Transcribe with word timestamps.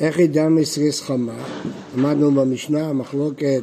איך 0.00 0.18
ידע 0.18 0.48
מסריס 0.48 1.02
חמה? 1.02 1.44
למדנו 1.96 2.30
במשנה, 2.30 2.92
מחלוקת 2.92 3.62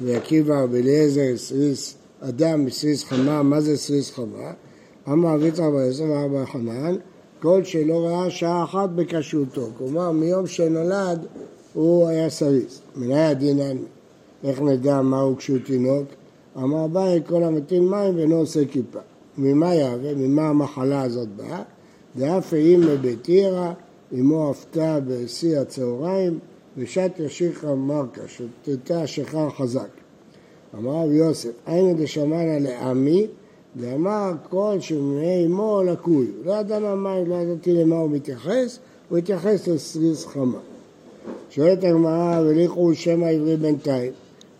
ועקיבא 0.00 0.66
ואליעזר 0.70 1.36
סריס 1.36 1.94
אדם 2.20 2.64
מסריס 2.64 3.04
חמה, 3.04 3.42
מה 3.42 3.60
זה 3.60 3.76
סריס 3.76 4.10
חמה? 4.10 4.52
אמר 5.08 5.34
אביצחק 5.34 5.64
בר 5.64 5.80
יוסף 5.80 6.04
ואבא 6.04 6.44
חנן, 6.44 6.96
כל 7.42 7.64
שלא 7.64 8.06
ראה 8.06 8.30
שעה 8.30 8.64
אחת 8.64 8.90
בכשרותו, 8.90 9.68
כלומר 9.78 10.10
מיום 10.10 10.46
שנולד 10.46 11.26
הוא 11.72 12.08
היה 12.08 12.30
סריס. 12.30 12.80
מנהי 12.96 13.26
הדינן, 13.26 13.76
איך 14.44 14.60
נדע 14.60 15.02
מהו 15.02 15.36
כשרות 15.36 15.62
תינוק? 15.64 16.06
אמר 16.56 16.84
אביי 16.84 17.20
כל 17.26 17.42
המטיל 17.42 17.80
מים 17.80 18.16
ואינו 18.16 18.36
עושה 18.36 18.64
כיפה. 18.64 18.98
ממה 19.38 19.74
יהווה? 19.74 20.14
ממה 20.14 20.48
המחלה 20.48 21.02
הזאת 21.02 21.28
באה? 21.28 21.62
דאף 22.16 22.54
אימא 22.54 22.94
ביתירא, 22.94 23.72
אמו 24.18 24.50
עפתה 24.50 24.98
בשיא 25.06 25.58
הצהריים, 25.58 26.38
ושת 26.76 27.10
ישיכה 27.18 27.74
מרקה, 27.74 28.22
שתתה 28.28 29.06
שחר 29.06 29.50
חזק. 29.50 29.88
אמר 30.78 30.92
רב 30.92 31.12
יוסף, 31.12 31.50
היינו 31.66 31.94
דשמענה 31.98 32.58
לעמי, 32.58 33.26
ואמר 33.76 34.32
כל 34.48 34.76
שמי 34.80 35.46
אמו 35.46 35.82
לקוי. 35.82 36.26
לא 36.44 36.52
ידענו 36.52 36.96
מה, 36.96 37.20
לא 37.26 37.34
ידעתי 37.34 37.72
למה 37.72 37.96
הוא 37.96 38.10
מתייחס, 38.10 38.78
הוא 39.08 39.18
התייחס 39.18 39.68
לסריס 39.68 40.26
חמה. 40.26 40.58
שואלת 41.50 41.84
הגמרא, 41.84 42.40
וליכו 42.46 42.94
שם 42.94 43.22
העברי 43.22 43.56
בינתיים. 43.56 44.12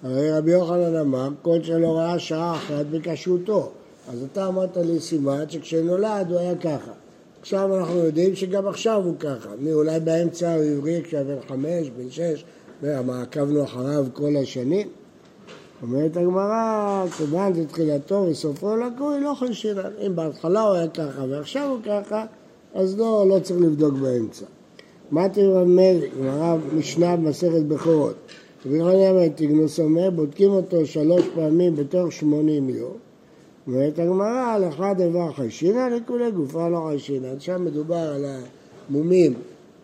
הרי 0.02 0.32
רבי 0.32 0.52
יוחנן 0.52 0.96
אמר, 0.96 1.28
כל 1.42 1.62
שלא 1.62 1.96
ראה 1.96 2.18
שעה 2.18 2.56
אחת 2.56 2.86
בכשרותו. 2.90 3.70
אז 4.08 4.22
אתה 4.32 4.46
אמרת 4.48 4.76
לי 4.76 5.00
סימן 5.00 5.44
שכשנולד 5.48 6.26
הוא 6.30 6.38
היה 6.38 6.54
ככה. 6.54 6.92
עכשיו 7.40 7.76
אנחנו 7.76 7.98
יודעים 7.98 8.34
שגם 8.34 8.68
עכשיו 8.68 9.02
הוא 9.04 9.14
ככה. 9.18 9.48
מי 9.58 9.72
אולי 9.72 10.00
באמצע 10.00 10.54
הוא 10.54 10.64
עברי 10.64 11.00
כשהיה 11.04 11.24
בן 11.24 11.36
חמש, 11.48 11.90
בן 11.90 12.10
שש, 12.10 12.44
ומה, 12.82 13.22
עקבנו 13.22 13.64
אחריו 13.64 14.06
כל 14.12 14.36
השנים? 14.42 14.88
אומרת 15.82 16.16
הגמרא, 16.16 17.04
כיוון 17.16 17.64
תחילתו 17.64 18.26
וסופו 18.30 18.76
לקוי, 18.76 19.20
לא 19.20 19.34
חשינן. 19.34 19.90
אם 20.06 20.16
בהתחלה 20.16 20.62
הוא 20.62 20.74
היה 20.74 20.88
ככה 20.88 21.24
ועכשיו 21.28 21.68
הוא 21.68 21.78
ככה, 21.84 22.24
אז 22.74 22.98
לא, 22.98 23.24
לא 23.28 23.38
צריך 23.38 23.60
לבדוק 23.60 23.94
באמצע. 23.94 24.46
מה 25.10 25.28
תרמז, 25.28 25.96
גמרא 26.20 26.56
משנה 26.74 27.16
במסכת 27.16 27.62
בכורות. 27.68 28.14
רבי 28.66 28.76
יוחנן 28.76 29.28
תגנוס 29.28 29.80
אומר, 29.80 30.10
בודקים 30.10 30.50
אותו 30.50 30.86
שלוש 30.86 31.22
פעמים 31.34 31.76
בתוך 31.76 32.12
שמונים 32.12 32.68
יום. 32.68 33.09
אומרת 33.70 33.98
הגמרא, 33.98 34.58
אחד 34.68 35.00
איבר 35.00 35.32
חיישינא 35.32 35.88
לכולי 35.88 36.30
גופה 36.30 36.68
לא 36.68 36.84
חיישינא. 36.88 37.28
שם 37.38 37.64
מדובר 37.64 37.96
על 37.96 38.24
המומים 38.88 39.34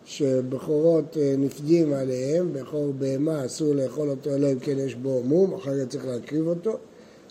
שבכורות 0.05 1.17
אה, 1.17 1.35
נפדים 1.37 1.93
עליהם, 1.93 2.53
בכור 2.53 2.93
בהמה 2.99 3.45
אסור 3.45 3.75
לאכול 3.75 4.09
אותו 4.09 4.29
אלא 4.35 4.51
אם 4.51 4.59
כן 4.59 4.79
יש 4.79 4.95
בו 4.95 5.21
מום, 5.23 5.53
אחרת 5.53 5.89
צריך 5.89 6.05
להקריב 6.05 6.47
אותו. 6.47 6.77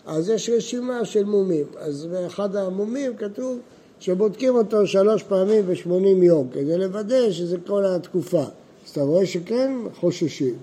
אז 0.05 0.29
יש 0.29 0.49
רשימה 0.49 1.05
של 1.05 1.23
מומים. 1.23 1.65
אז 1.77 2.05
באחד 2.05 2.55
המומים 2.55 3.15
כתוב 3.15 3.59
שבודקים 3.99 4.55
אותו 4.55 4.87
שלוש 4.87 5.23
פעמים 5.23 5.63
ושמונים 5.67 6.23
יום, 6.23 6.47
כדי 6.51 6.77
לוודא 6.77 7.31
שזה 7.31 7.57
כל 7.67 7.85
התקופה. 7.85 8.43
אז 8.85 8.91
אתה 8.91 9.01
רואה 9.01 9.25
שכן 9.25 9.71
חוששים. 9.99 10.55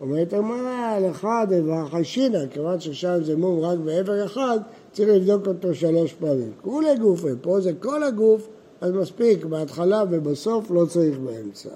אומרת 0.00 0.32
הגמרא, 0.32 0.98
לך 0.98 1.26
דבר 1.48 1.88
חיישינא, 1.90 2.46
כיוון 2.50 2.80
ששם 2.80 3.18
זה 3.22 3.36
מום 3.36 3.60
רק 3.60 3.78
בעבר 3.78 4.24
אחד, 4.24 4.58
צריך 4.92 5.08
לבדוק 5.08 5.46
אותו 5.46 5.74
שלוש 5.74 6.12
פעמים. 6.12 6.52
כולי 6.62 6.96
גופי, 6.98 7.28
פה 7.42 7.60
זה 7.60 7.72
כל 7.80 8.02
הגוף, 8.02 8.48
אז 8.80 8.92
מספיק, 8.92 9.44
בהתחלה 9.44 10.04
ובסוף 10.10 10.70
לא 10.70 10.84
צריך 10.86 11.18
באמצע. 11.18 11.68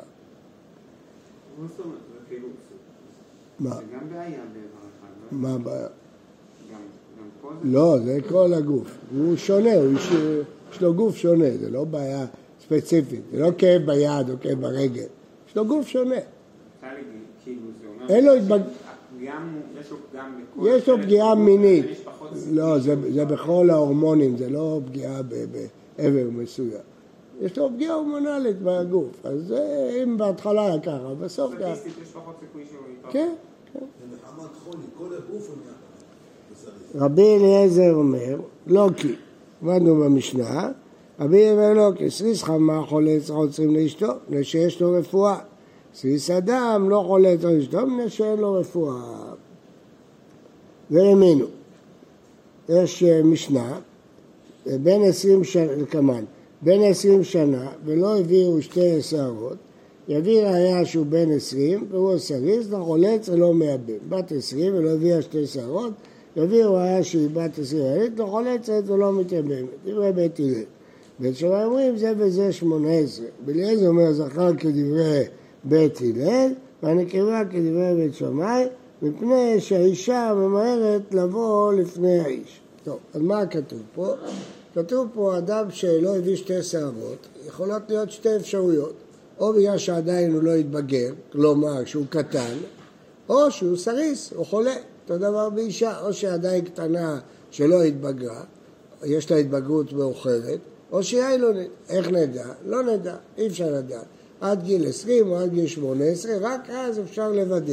כאילו- 2.29 2.49
מה? 3.61 3.71
זה 3.77 3.83
גם 3.95 4.09
בעיה 4.11 4.41
לא? 5.33 5.39
מה 5.39 5.55
הבעיה? 5.55 5.87
זה... 5.89 6.75
לא, 7.65 7.99
זה 8.05 8.19
כל 8.29 8.55
הגוף. 8.55 8.89
הוא 9.17 9.37
שונה, 9.37 9.75
הוא 9.75 9.93
יש, 9.93 10.09
יש 10.73 10.81
לו 10.83 10.95
גוף 10.95 11.17
שונה, 11.17 11.57
זה 11.61 11.71
לא 11.71 11.85
בעיה 11.85 12.27
ספציפית. 12.61 13.21
זה 13.33 13.39
לא 13.39 13.51
כאב 13.59 13.83
ביד 13.87 14.31
או 14.31 14.35
כאב 14.41 14.61
ברגל. 14.61 15.07
יש 15.49 15.57
לו 15.57 15.67
גוף 15.67 15.87
שונה. 15.89 16.15
כאילו 17.45 17.61
זה. 18.09 18.15
אין 18.15 18.25
לו 18.27 18.33
התבג- 18.35 18.49
גם, 18.51 18.59
יש 19.81 19.91
לו 19.91 19.97
פגם 20.13 20.41
בכל... 20.57 20.67
יש 20.69 20.89
לו 20.89 20.97
חלק 20.97 21.05
פגיעה 21.05 21.35
מינית. 21.35 21.87
פחות 22.05 22.29
סיכוי 22.35 22.57
לא, 22.57 22.79
זה, 22.79 23.13
זה 23.13 23.25
בכל 23.25 23.71
ההורמונים, 23.71 24.37
זה 24.37 24.51
לא 24.51 24.81
פגיעה 24.87 25.23
ב- 25.23 25.45
בעבר 25.99 26.31
מסוים. 26.31 26.81
יש 27.41 27.59
לו 27.59 27.69
פגיעה 27.75 27.95
הורמונלית 27.95 28.57
בגוף. 28.63 29.27
אז 29.27 29.47
זה, 29.47 29.91
אם 30.03 30.17
בהתחלה 30.17 30.67
היה 30.67 30.81
ככה, 30.81 31.15
בסוף 31.21 31.55
ככה. 31.55 31.75
סטטיסטית 31.75 32.03
יש 32.03 32.09
פחות 32.09 32.35
סיכוי 32.41 32.65
שהוא 32.71 32.81
יתרחב. 32.99 33.13
כן. 33.13 33.33
זה 33.75 34.17
מחמת 34.17 34.51
חולי, 34.65 34.85
כל 34.99 35.05
הגוף 35.05 35.49
הוא 35.49 35.57
נהיה 35.63 35.75
בסריס. 36.53 37.03
רבי 37.03 37.37
אליעזר 37.37 37.95
אומר, 37.95 38.37
לא 38.67 38.89
כי, 38.97 39.15
למדנו 39.63 39.97
במשנה, 39.97 40.71
רבי 41.21 41.51
אומר 41.51 41.73
לא 41.73 41.91
כי, 41.97 42.11
סריס 42.11 42.43
חמה 42.43 42.83
חולה 42.87 43.17
צריך 43.21 43.39
עוצרים 43.39 43.77
לאשתו, 43.77 44.07
מפני 44.29 44.45
שיש 44.45 44.81
לו 44.81 44.93
רפואה. 44.93 45.39
סריס 45.95 46.31
אדם 46.31 46.91
לא 46.91 47.05
חולה 47.07 47.35
צריך 47.41 47.53
לאשתו, 47.55 47.87
מפני 47.87 48.11
שאין 48.11 48.39
לו 48.39 48.53
רפואה. 48.53 49.35
והאמינו. 50.91 51.47
יש 52.69 53.03
אה, 53.03 53.23
משנה, 53.23 53.79
אה, 54.67 54.79
בין 54.79 55.03
עשרים 55.03 55.45
שנה, 55.45 55.87
כמן, 55.91 56.25
בין 56.63 56.83
עשרים 56.83 57.25
שנה 57.25 57.71
ולא 57.85 58.19
הביאו 58.19 58.63
שתי 58.63 59.03
שערות, 59.03 59.57
יביא 60.09 60.43
ראיה 60.43 60.85
שהוא 60.85 61.07
בן 61.07 61.33
עשרים 61.33 61.87
והוא 61.91 62.19
סריס, 62.19 62.71
לחולץ 62.71 63.29
ולא 63.29 63.55
מייבם. 63.55 63.95
בת 64.09 64.33
עשרים 64.33 64.75
ולא 64.75 64.91
הביאה 64.91 65.23
שתי 65.23 65.47
שערות, 65.47 65.93
יביאו 66.37 66.75
ראיה 66.75 67.03
שהיא 67.03 67.29
בת 67.33 67.59
עשרים 67.59 67.83
ילד, 67.83 68.21
לחולצת 68.21 68.83
ולא 68.87 69.13
מתייבמת. 69.13 69.69
דברי 69.85 70.13
בית 70.13 70.39
הלל. 70.39 70.63
בית 71.19 71.37
שמאי 71.37 71.65
אומרים 71.65 71.97
זה 71.97 72.13
וזה 72.17 72.53
שמונה 72.53 72.93
עשרה. 72.93 73.27
בליעזר 73.45 73.89
אומר 73.89 74.13
זכר 74.13 74.57
כדברי 74.59 75.25
בית 75.65 75.99
הלל 76.01 76.53
והנקבה 76.83 77.43
כדברי 77.51 77.95
בית 77.97 78.15
שמאי 78.15 78.65
מפני 79.03 79.61
שהאישה 79.61 80.33
ממהרת 80.37 81.15
לבוא 81.15 81.73
לפני 81.73 82.21
האיש. 82.21 82.61
טוב, 82.85 82.99
אז 83.15 83.21
מה 83.21 83.47
כתוב 83.47 83.81
פה? 83.95 84.15
כתוב 84.75 85.09
פה 85.15 85.39
אדם 85.39 85.71
שלא 85.71 86.17
הביא 86.17 86.37
שתי 86.37 86.63
שערות, 86.63 87.27
יכולות 87.47 87.83
להיות 87.89 88.11
שתי 88.11 88.37
אפשרויות. 88.37 88.95
או 89.39 89.53
בגלל 89.53 89.79
שעדיין 89.79 90.33
הוא 90.33 90.43
לא 90.43 90.55
התבגר, 90.55 91.13
כלומר 91.33 91.85
שהוא 91.85 92.05
קטן, 92.11 92.57
או 93.29 93.51
שהוא 93.51 93.77
סריס, 93.77 94.33
הוא 94.33 94.47
חולה. 94.47 94.75
אותו 95.03 95.19
דבר 95.19 95.51
באישה, 95.51 96.01
או 96.01 96.13
שעדיין 96.13 96.65
קטנה 96.65 97.21
שלא 97.51 97.83
התבגרה, 97.83 98.45
יש 99.05 99.31
לה 99.31 99.37
התבגרות 99.37 99.93
מאוחרת, 99.93 100.59
או 100.93 101.03
שהיא 101.03 101.23
איילונית. 101.23 101.71
איך 101.89 102.09
נדע? 102.09 102.47
לא 102.67 102.83
נדע, 102.83 103.17
אי 103.39 103.47
אפשר 103.47 103.73
לדעת. 103.73 104.05
עד 104.45 104.63
גיל 104.63 104.89
20 104.89 105.31
או 105.31 105.39
עד 105.39 105.51
גיל 105.53 105.67
18, 105.67 106.33
רק 106.41 106.71
אז 106.71 107.01
אפשר 107.01 107.33
לוודא. 107.33 107.73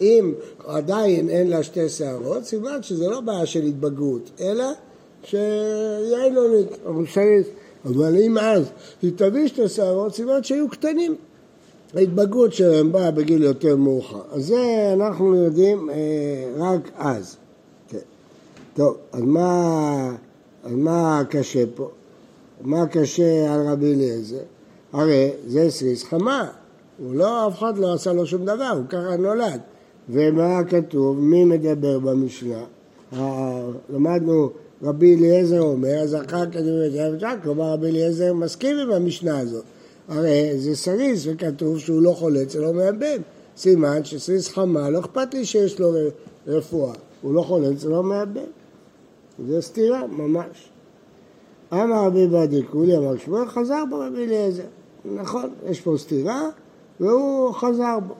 אם 0.00 0.32
עדיין 0.66 1.28
אין 1.28 1.50
לה 1.50 1.62
שתי 1.62 1.88
שערות, 1.88 2.44
סימן 2.44 2.82
שזה 2.82 3.08
לא 3.08 3.20
בעיה 3.20 3.46
של 3.46 3.62
התבגרות, 3.62 4.30
אלא 4.40 4.64
שהיא 5.22 6.16
איילונית, 6.16 6.68
או 6.86 6.92
סריס. 7.14 7.46
אבל 7.84 8.16
אם 8.16 8.38
אז 8.38 8.64
היא 9.02 9.12
תביא 9.16 9.48
שתי 9.48 9.68
שערות, 9.68 10.14
סימן 10.14 10.42
שהיו 10.42 10.68
קטנים. 10.68 11.14
ההתבגרות 11.94 12.52
שלהם 12.52 12.92
באה 12.92 13.10
בגיל 13.10 13.42
יותר 13.42 13.76
מאוחר. 13.76 14.22
אז 14.32 14.46
זה 14.46 14.90
אנחנו 14.92 15.34
יודעים 15.36 15.90
אה, 15.90 15.94
רק 16.58 16.90
אז. 16.96 17.36
כן. 17.88 17.98
טוב, 18.74 18.96
אז 19.12 19.22
מה, 19.22 20.16
אז 20.64 20.72
מה 20.72 21.22
קשה 21.30 21.64
פה? 21.74 21.90
מה 22.60 22.86
קשה 22.86 23.54
על 23.54 23.68
רבי 23.68 23.92
אליעזר? 23.94 24.53
הרי 24.94 25.30
זה 25.46 25.70
סריס 25.70 26.04
חמה. 26.04 26.50
הוא 26.98 27.14
לא, 27.14 27.48
אף 27.48 27.58
אחד 27.58 27.78
לא 27.78 27.94
עשה 27.94 28.12
לו 28.12 28.26
שום 28.26 28.44
דבר, 28.44 28.70
הוא 28.76 28.84
ככה 28.88 29.16
נולד. 29.16 29.60
ומה 30.08 30.64
כתוב? 30.64 31.20
מי 31.20 31.44
מדבר 31.44 31.98
במשנה? 31.98 32.64
למדנו 33.90 34.50
רבי 34.82 35.16
אליעזר 35.16 35.60
אומר, 35.60 35.98
אז 35.98 36.14
אחר 36.14 36.50
כך 36.50 36.60
כלומר 37.42 37.72
רבי 37.72 37.86
אליעזר 37.86 38.34
מסכים 38.34 38.78
עם 38.78 38.90
המשנה 38.90 39.38
הזאת. 39.38 39.64
הרי 40.08 40.52
זה 40.56 40.76
סריס 40.76 41.26
וכתוב 41.26 41.78
שהוא 41.78 42.02
לא 42.02 42.10
חולץ 42.10 42.56
ולא 42.56 42.72
מייבם. 42.72 43.22
סימן 43.56 44.04
שסריס 44.04 44.48
חמה, 44.48 44.90
לא 44.90 44.98
אכפת 45.00 45.34
לי 45.34 45.44
שיש 45.44 45.80
לו 45.80 45.92
רפואה. 46.46 46.92
הוא 47.22 47.34
לא 47.34 47.42
חולץ 47.42 47.84
ולא 47.84 48.02
מייבם. 48.02 48.50
זה 49.48 49.60
סתירה, 49.60 50.06
ממש. 50.06 50.68
אמר 51.72 52.06
רבי 52.06 52.26
באדי 52.26 52.62
קולי, 52.62 52.96
אמר 52.96 53.16
שמואל, 53.16 53.48
חזר 53.48 53.82
בו 53.90 53.98
רבי 53.98 54.24
אליעזר. 54.24 54.62
נכון, 55.04 55.50
יש 55.66 55.80
פה 55.80 55.94
סתירה, 55.98 56.48
והוא 57.00 57.52
חזר 57.52 57.98
בו. 58.06 58.14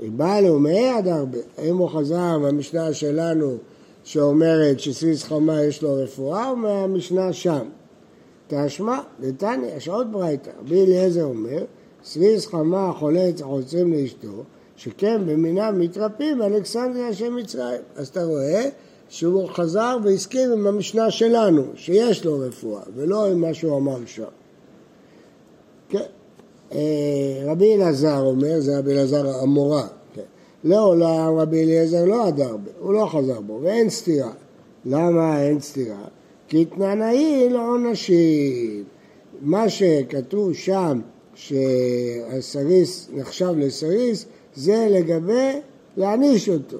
בא 0.00 0.40
לאומי 0.40 0.88
עד 0.88 1.08
הרבה. 1.08 1.38
האם 1.58 1.76
הוא 1.76 1.88
חזר 1.88 2.38
מהמשנה 2.38 2.92
שלנו 2.92 3.56
שאומרת 4.04 4.80
שסריס 4.80 5.24
חמה 5.24 5.62
יש 5.62 5.82
לו 5.82 5.94
רפואה, 5.94 6.50
או 6.50 6.56
מהמשנה 6.56 7.32
שם? 7.32 7.68
תשמע, 8.48 9.00
דתניא, 9.20 9.76
יש 9.76 9.88
עוד 9.88 10.12
ברייתא. 10.12 10.50
רבי 10.60 10.82
אליעזר 10.82 11.24
אומר, 11.24 11.64
סריס 12.04 12.46
חמה 12.46 12.92
חולץ 12.98 13.42
החוצרים 13.42 13.92
לאשתו, 13.92 14.42
שכן 14.76 15.26
במינם 15.26 15.80
מתרפים 15.80 16.42
אלכסנדריה 16.42 17.14
של 17.14 17.30
מצרים. 17.30 17.80
אז 17.96 18.08
אתה 18.08 18.24
רואה 18.24 18.68
שהוא 19.08 19.48
חזר 19.48 19.96
והסכים 20.04 20.52
עם 20.52 20.66
המשנה 20.66 21.10
שלנו, 21.10 21.62
שיש 21.74 22.24
לו 22.24 22.38
רפואה, 22.38 22.82
ולא 22.94 23.26
עם 23.26 23.40
מה 23.40 23.54
שהוא 23.54 23.76
אמר 23.76 23.98
שם. 24.06 24.24
כן. 25.88 25.98
אה, 26.72 27.42
רבי 27.44 27.74
אלעזר 27.74 28.20
אומר, 28.20 28.60
זה 28.60 28.78
רבי 28.78 28.92
אלעזר 28.92 29.42
המורה, 29.42 29.86
כן. 30.14 30.22
לעולם 30.64 31.34
רבי 31.36 31.62
אליעזר 31.62 32.04
לא 32.04 32.26
הדר 32.26 32.56
בו, 32.56 32.70
הוא 32.80 32.94
לא 32.94 33.06
חזר 33.06 33.40
בו, 33.40 33.60
ואין 33.62 33.90
סתירה. 33.90 34.32
למה 34.84 35.42
אין 35.42 35.60
סתירה? 35.60 36.04
כי 36.48 36.64
תננאי 36.64 37.48
לעונשים. 37.50 38.84
מה 39.42 39.68
שכתוב 39.68 40.52
שם, 40.52 41.00
שהסריס 41.34 43.08
נחשב 43.12 43.54
לסריס, 43.56 44.26
זה 44.54 44.86
לגבי 44.90 45.52
להעניש 45.96 46.48
אותו. 46.48 46.76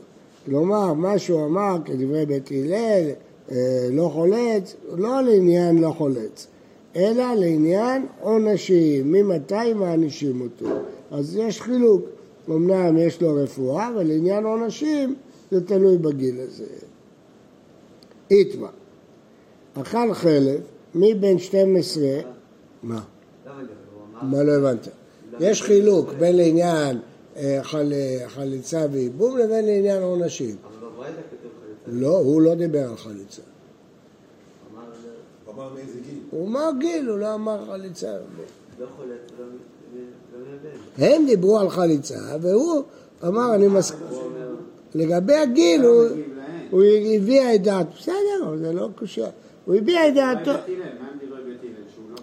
כלומר, 0.47 0.93
מה 0.93 1.19
שהוא 1.19 1.45
אמר 1.45 1.77
כדברי 1.85 2.27
בית 2.27 2.51
הלל, 2.51 3.11
אה, 3.51 3.89
לא 3.91 4.11
חולץ, 4.15 4.77
לא 4.97 5.21
לעניין 5.21 5.79
לא 5.79 5.91
חולץ, 5.99 6.47
אלא 6.97 7.35
לעניין 7.35 8.07
עונשים, 8.21 9.13
ממתי 9.13 9.75
מענישים 9.75 10.41
אותו. 10.41 10.75
אז 11.11 11.37
יש 11.37 11.63
חילוק, 11.63 12.03
אמנם 12.49 12.99
יש 12.99 13.23
לו 13.23 13.35
רפואה, 13.35 13.89
אבל 13.89 14.07
לעניין 14.07 14.45
עונשים 14.45 15.15
זה 15.51 15.67
תלוי 15.67 15.99
בגיל 15.99 16.41
הזה. 16.41 16.65
איתמה, 18.31 18.69
אכל 19.75 20.15
חלב 20.15 20.61
מבין 20.95 21.39
12, 21.39 22.05
מה? 22.83 23.03
מה 24.23 24.43
לא 24.43 24.53
הבנת? 24.53 24.89
יש 25.41 25.63
חילוק 25.63 26.13
בין 26.19 26.37
לעניין 26.37 26.99
אה, 27.37 27.59
חל, 27.63 27.93
חליצה 28.27 28.87
וייבום 28.93 29.39
לבין 29.39 29.65
לעניין 29.67 30.03
עונשים. 30.03 30.57
אבל 30.65 30.89
בברייתא 30.89 31.21
כתוב 31.21 31.51
חליצה. 31.85 32.01
לא, 32.01 32.19
הוא 32.19 32.43
לא 32.43 32.55
דיבר 32.55 32.89
על 32.91 32.97
חליצה. 32.97 33.43
הוא 35.45 35.55
אמר 35.55 35.75
מאיזה 35.75 36.01
גיל? 36.11 36.16
הוא 36.31 36.49
אמר 36.49 36.71
גיל, 36.79 37.09
הוא 37.09 37.19
לא 37.19 37.35
אמר 37.35 37.67
חליצה. 37.67 38.13
לא 38.81 38.87
ולא 39.01 39.47
מבין. 40.99 41.17
הם 41.17 41.27
דיברו 41.27 41.59
על 41.59 41.71
חליצה, 41.71 42.19
והוא 42.41 42.83
אמר, 43.27 43.55
אני 43.55 43.69
מסכים. 43.69 44.07
לגבי 44.95 45.35
הגיל, 45.35 45.85
הוא, 46.71 46.83
הביע 47.17 47.55
את 47.55 47.63
דעתו. 47.63 47.91
בסדר, 47.99 48.57
זה 48.59 48.73
לא 48.73 48.89
קושר. 48.99 49.27
הוא 49.65 49.75
הביע 49.75 50.09
את 50.09 50.15
דעתו. 50.15 50.51
לא 50.51 50.59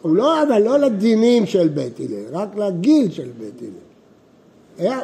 הוא 0.02 0.16
לא, 0.16 0.44
אבל 0.44 0.62
לא 0.62 0.80
לדינים 0.80 1.46
של 1.46 1.68
בית 1.68 2.00
הלל, 2.00 2.24
רק 2.32 2.56
לגיל 2.56 3.12
של 3.12 3.30
בית 3.40 3.62
הלל. 3.62 3.70
היה, 4.78 5.00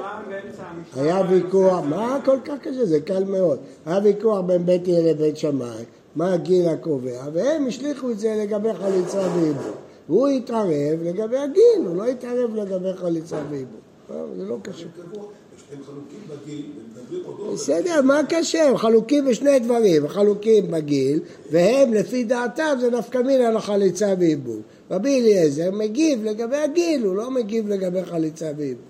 היה 0.95 1.21
ויכוח. 1.29 1.83
מה 1.89 2.19
כל 2.25 2.37
כך 2.45 2.53
קשה? 2.61 2.85
זה 2.85 2.99
קל 2.99 3.23
מאוד. 3.23 3.59
היה 3.85 3.99
ויכוח 4.03 4.39
בין 4.39 4.65
בית 4.65 4.87
הלל 4.87 5.09
לבית 5.09 5.37
שמאי, 5.37 5.83
מה 6.15 6.33
הגיל 6.33 6.67
הקובע, 6.69 7.23
והם 7.33 7.67
השליכו 7.67 8.11
את 8.11 8.19
זה 8.19 8.35
לגבי 8.43 8.73
חליצה 8.73 9.19
ועיבוד. 9.35 9.73
והוא 10.09 10.27
התערב 10.27 10.99
לגבי 11.03 11.37
הגיל, 11.37 11.85
הוא 11.85 11.95
לא 11.95 12.05
התערב 12.05 12.55
לגבי 12.55 12.93
חליצה 12.95 13.41
ועיבוד. 13.49 13.79
לא, 14.09 14.25
זה 14.37 14.45
לא 14.45 14.57
קשה. 14.61 14.85
קבוע, 15.11 15.23
הם 15.71 15.83
חלוקים 15.83 16.19
בגיל, 16.27 16.65
הם 16.65 17.01
מדברים 17.03 17.25
אותו. 17.25 17.51
בסדר, 17.53 18.01
מה 18.01 18.21
קשה? 18.29 18.69
הם 18.69 18.77
חלוקים 18.77 19.25
בשני 19.25 19.59
דברים, 19.59 20.01
הם 20.03 20.07
חלוקים 20.07 20.71
בגיל, 20.71 21.19
והם 21.51 21.93
לפי 21.93 22.23
דעתם 22.23 22.77
זה 22.81 22.91
נפקא 22.91 23.17
מינה 23.17 23.51
לחליצה 23.51 24.13
ועיבוד. 24.19 24.61
רבי 24.91 25.19
אליעזר 25.21 25.71
מגיב 25.71 26.23
לגבי 26.23 26.57
הגיל, 26.57 27.05
הוא 27.05 27.15
לא 27.15 27.31
מגיב 27.31 27.67
לגבי 27.67 28.05
חליצה 28.05 28.51
ועיבוד. 28.57 28.83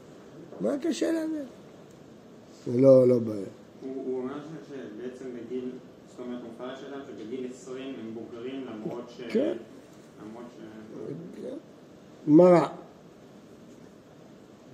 מה 0.62 0.78
קשה 0.82 1.12
להבין? 1.12 1.46
זה 2.68 2.82
לא, 2.82 3.08
לא 3.08 3.20
בעיה. 3.20 3.40
הוא 3.82 4.04
הוא 4.06 4.18
אומר 4.18 4.34
ש- 4.34 4.68
שבעצם 4.70 5.26
בגיל, 5.36 5.70
זאת 6.12 6.20
אומרת, 6.20 6.40
הוא 6.42 6.50
מפרש 6.56 6.80
אדם 6.90 7.00
שבגיל 7.30 7.48
20 7.52 7.94
הם 8.00 8.14
בוגרים 8.14 8.66
למרות 8.66 9.10
ש... 9.18 9.22
כן. 9.30 9.58
למרות 10.22 10.46
ש... 10.58 10.62
גמרא. 12.28 12.68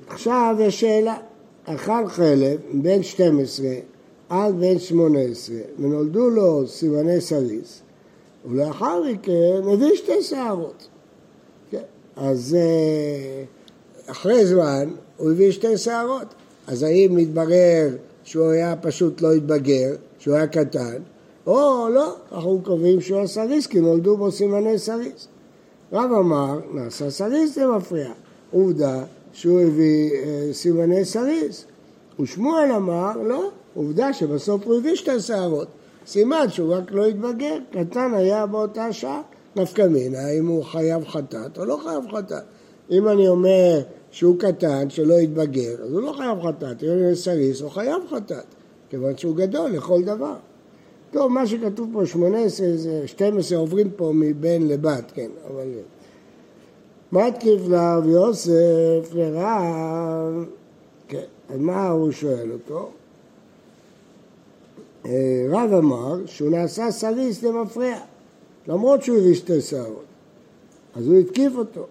עכשיו 0.08 0.56
יש 0.60 0.80
שאלה, 0.80 1.18
אכל 1.66 2.08
חלב 2.08 2.60
בן 2.74 3.04
12 3.04 3.68
עד 4.30 4.56
בן 4.60 4.80
18 4.80 5.56
ונולדו 5.80 6.30
לו 6.30 6.68
סימני 6.68 7.22
סליס 7.22 7.82
ולאחר 8.46 9.04
מכן 9.04 9.62
הביא 9.74 9.96
שתי 9.96 10.22
שערות. 10.22 10.88
כן. 11.72 11.82
אז 12.16 12.58
אה, 12.60 13.44
אחרי 14.12 14.46
זמן 14.46 14.90
הוא 15.18 15.32
הביא 15.32 15.52
שתי 15.52 15.78
שערות. 15.78 16.28
אז 16.68 16.84
האם 16.84 17.16
מתברר 17.16 17.90
שהוא 18.24 18.50
היה 18.50 18.76
פשוט 18.76 19.22
לא 19.22 19.34
התבגר, 19.34 19.96
שהוא 20.20 20.36
היה 20.36 20.48
קטן, 20.48 20.98
או 21.48 21.88
לא, 21.94 22.16
אנחנו 22.32 22.60
קובעים 22.64 23.02
שהוא 23.02 23.22
הסריס 23.22 23.68
כי 23.68 23.80
נולדו 23.80 24.18
בו 24.18 24.32
סימני 24.32 24.80
סריס. 24.80 25.28
רב 25.94 26.12
אמר, 26.12 26.60
נעשה 26.74 27.10
סריס 27.10 27.56
למפרע. 27.56 28.12
עובדה 28.52 29.04
שהוא 29.34 29.62
הביא 29.62 30.12
אה, 30.14 30.54
סימני 30.54 31.06
סריס. 31.06 31.66
ושמואל 32.20 32.72
אמר, 32.72 33.12
לא, 33.24 33.50
עובדה 33.74 34.14
שבסוף 34.14 34.66
הוא 34.66 34.76
הביא 34.76 34.96
שתי 34.96 35.20
שערות. 35.20 35.68
סימן 36.08 36.46
שהוא 36.50 36.76
רק 36.76 36.92
לא 36.92 37.06
התבגר, 37.06 37.58
קטן 37.72 38.14
היה 38.14 38.46
באותה 38.46 38.94
שעה. 38.94 39.22
נפקא 39.56 39.82
מינה, 39.82 40.30
אם 40.30 40.48
הוא 40.48 40.64
חייב 40.64 41.06
חטאת 41.08 41.58
או 41.58 41.66
לא 41.66 41.80
חייב 41.84 42.04
חטאת. 42.12 42.44
אם 42.92 43.08
אני 43.08 43.28
אומר 43.28 43.82
שהוא 44.12 44.40
קטן, 44.40 44.90
שלא 44.90 45.18
התבגר, 45.18 45.84
אז 45.84 45.92
הוא 45.92 46.02
לא 46.02 46.14
חייב 46.18 46.38
חטאת. 46.42 46.84
אם 46.84 46.90
אומר 46.90 47.16
סריס, 47.16 47.62
הוא 47.62 47.72
חייב 47.72 48.02
חטאת, 48.10 48.46
כיוון 48.90 49.18
שהוא 49.18 49.36
גדול 49.36 49.72
לכל 49.72 50.04
דבר. 50.04 50.36
טוב, 51.16 51.32
מה 51.32 51.48
שכתוב 51.48 51.90
פה 51.94 52.06
18 52.06 52.68
זה 52.76 53.08
12 53.08 53.58
עוברים 53.58 53.90
פה 53.96 54.12
מבן 54.16 54.62
לבת, 54.62 55.12
כן, 55.14 55.30
אבל... 55.48 55.68
מתקיף 57.12 57.62
לרב 57.68 58.06
יוסף 58.08 59.14
לרב, 59.14 60.46
כן, 61.08 61.24
מה 61.56 61.90
הוא 61.90 62.12
שואל 62.12 62.52
אותו? 62.52 62.90
אה, 65.06 65.46
רב 65.50 65.74
אמר 65.74 66.26
שהוא 66.26 66.50
נעשה 66.52 66.92
סריס 66.92 67.44
למפרע, 67.44 67.96
למרות 68.68 69.04
שהוא 69.04 69.18
הביא 69.18 69.34
שתי 69.34 69.62
שערות, 69.62 70.06
אז 70.96 71.08
הוא 71.08 71.18
התקיף 71.18 71.54
אותו. 71.56 71.86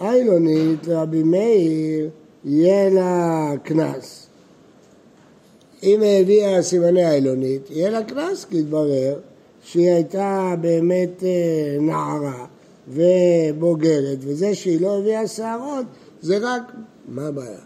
איילונית 0.00 0.86
לרבי 0.86 1.22
מאיר 1.22 2.10
יהיה 2.44 2.90
לה 2.90 3.50
קנס. 3.62 4.23
אם 5.84 6.02
היא 6.02 6.20
הביאה 6.20 6.62
סימני 6.62 7.06
איילונית, 7.06 7.70
יהיה 7.70 7.90
לה 7.90 8.02
קנס, 8.02 8.44
כי 8.44 8.58
התברר 8.58 9.18
שהיא 9.62 9.90
הייתה 9.90 10.54
באמת 10.60 11.22
אה, 11.22 11.76
נערה 11.80 12.46
ובוגרת, 12.88 14.18
וזה 14.20 14.54
שהיא 14.54 14.80
לא 14.80 14.98
הביאה 14.98 15.26
שערות 15.26 15.86
זה 16.22 16.38
רק, 16.40 16.62
מה 17.08 17.26
הבעיה? 17.26 17.58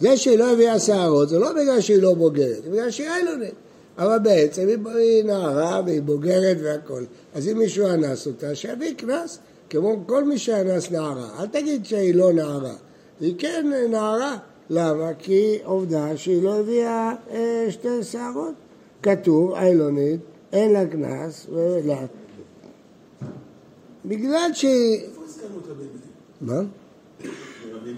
זה 0.00 0.16
שהיא 0.16 0.38
לא 0.38 0.52
הביאה 0.52 0.78
שערות 0.78 1.28
זה 1.28 1.38
לא 1.38 1.52
בגלל 1.52 1.80
שהיא 1.80 2.02
לא 2.02 2.14
בוגרת, 2.14 2.62
זה 2.64 2.70
בגלל 2.70 2.90
שהיא 2.90 3.08
איילונית. 3.08 3.54
אבל 3.98 4.18
בעצם 4.18 4.68
היא, 4.68 5.24
נערה 5.24 5.80
והיא 5.86 6.02
בוגרת 6.02 6.56
והכל. 6.62 7.04
אז 7.34 7.48
אם 7.48 7.58
מישהו 7.58 7.86
אנס 7.86 8.26
אותה, 8.26 8.54
שיביא 8.54 8.94
קנס, 8.94 9.38
כמו 9.70 9.96
כל 10.06 10.24
מי 10.24 10.38
שאנס 10.38 10.90
נערה. 10.90 11.28
אל 11.40 11.46
תגיד 11.46 11.86
שהיא 11.86 12.14
לא 12.14 12.32
נערה, 12.32 12.74
היא 13.20 13.34
כן 13.38 13.72
נערה. 13.90 14.36
למה? 14.70 15.10
כי 15.18 15.58
עובדה 15.64 16.16
שהיא 16.16 16.42
לא 16.42 16.60
הביאה 16.60 17.12
אה, 17.30 17.66
שתי 17.70 18.02
שערות. 18.02 18.54
כתוב, 19.02 19.52
איילונית, 19.52 20.20
אין 20.52 20.72
לה 20.72 20.86
קנס, 20.86 21.46
ולא. 21.52 21.94
בגלל 24.04 24.50
שהיא... 24.52 25.00
איפה 25.00 25.20
הזכרנו 25.24 25.58
את 25.58 25.66
רבי 25.68 25.84
מה? 26.40 26.54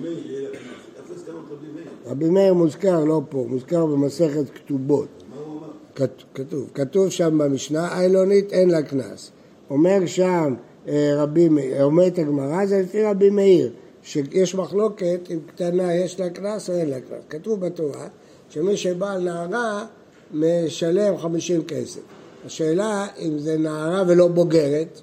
מאיר? 0.00 0.50
את 0.52 2.06
רבי 2.06 2.28
מאיר? 2.30 2.54
מוזכר 2.54 3.04
לא 3.04 3.20
פה, 3.28 3.44
מוזכר 3.49 3.87
במסכת 3.87 4.44
כתובות. 4.54 5.08
מה 5.30 5.37
הוא 5.37 5.58
אמר? 5.58 5.68
כת- 5.94 6.23
כתוב, 6.35 6.70
כתוב 6.75 7.08
שם 7.08 7.38
במשנה, 7.38 7.99
איילונית 7.99 8.52
אין 8.52 8.70
לה 8.70 8.82
קנס. 8.82 9.30
אומר 9.70 10.06
שם 10.06 10.54
אה, 10.88 11.12
רבי 11.16 11.49
מאיר, 11.49 11.85
אומרת 11.85 12.18
הגמרא, 12.18 12.66
זה 12.66 12.80
לפי 12.82 13.02
רבי 13.02 13.30
מאיר, 13.30 13.73
שיש 14.06 14.54
מחלוקת 14.54 15.20
אם 15.30 15.38
קטנה 15.46 15.94
יש 15.94 16.20
לה 16.20 16.30
קנס 16.30 16.70
או 16.70 16.75
אין 16.75 16.90
לה 16.90 17.00
קנס. 17.00 17.25
כתוב 17.28 17.66
בתורה 17.66 18.08
שמי 18.50 18.76
שבא 18.76 19.18
נערה 19.18 19.86
משלם 20.32 21.18
50 21.18 21.64
כסף. 21.64 22.00
השאלה 22.46 23.06
אם 23.18 23.38
זה 23.38 23.58
נערה 23.58 24.02
ולא 24.06 24.28
בוגרת, 24.28 25.00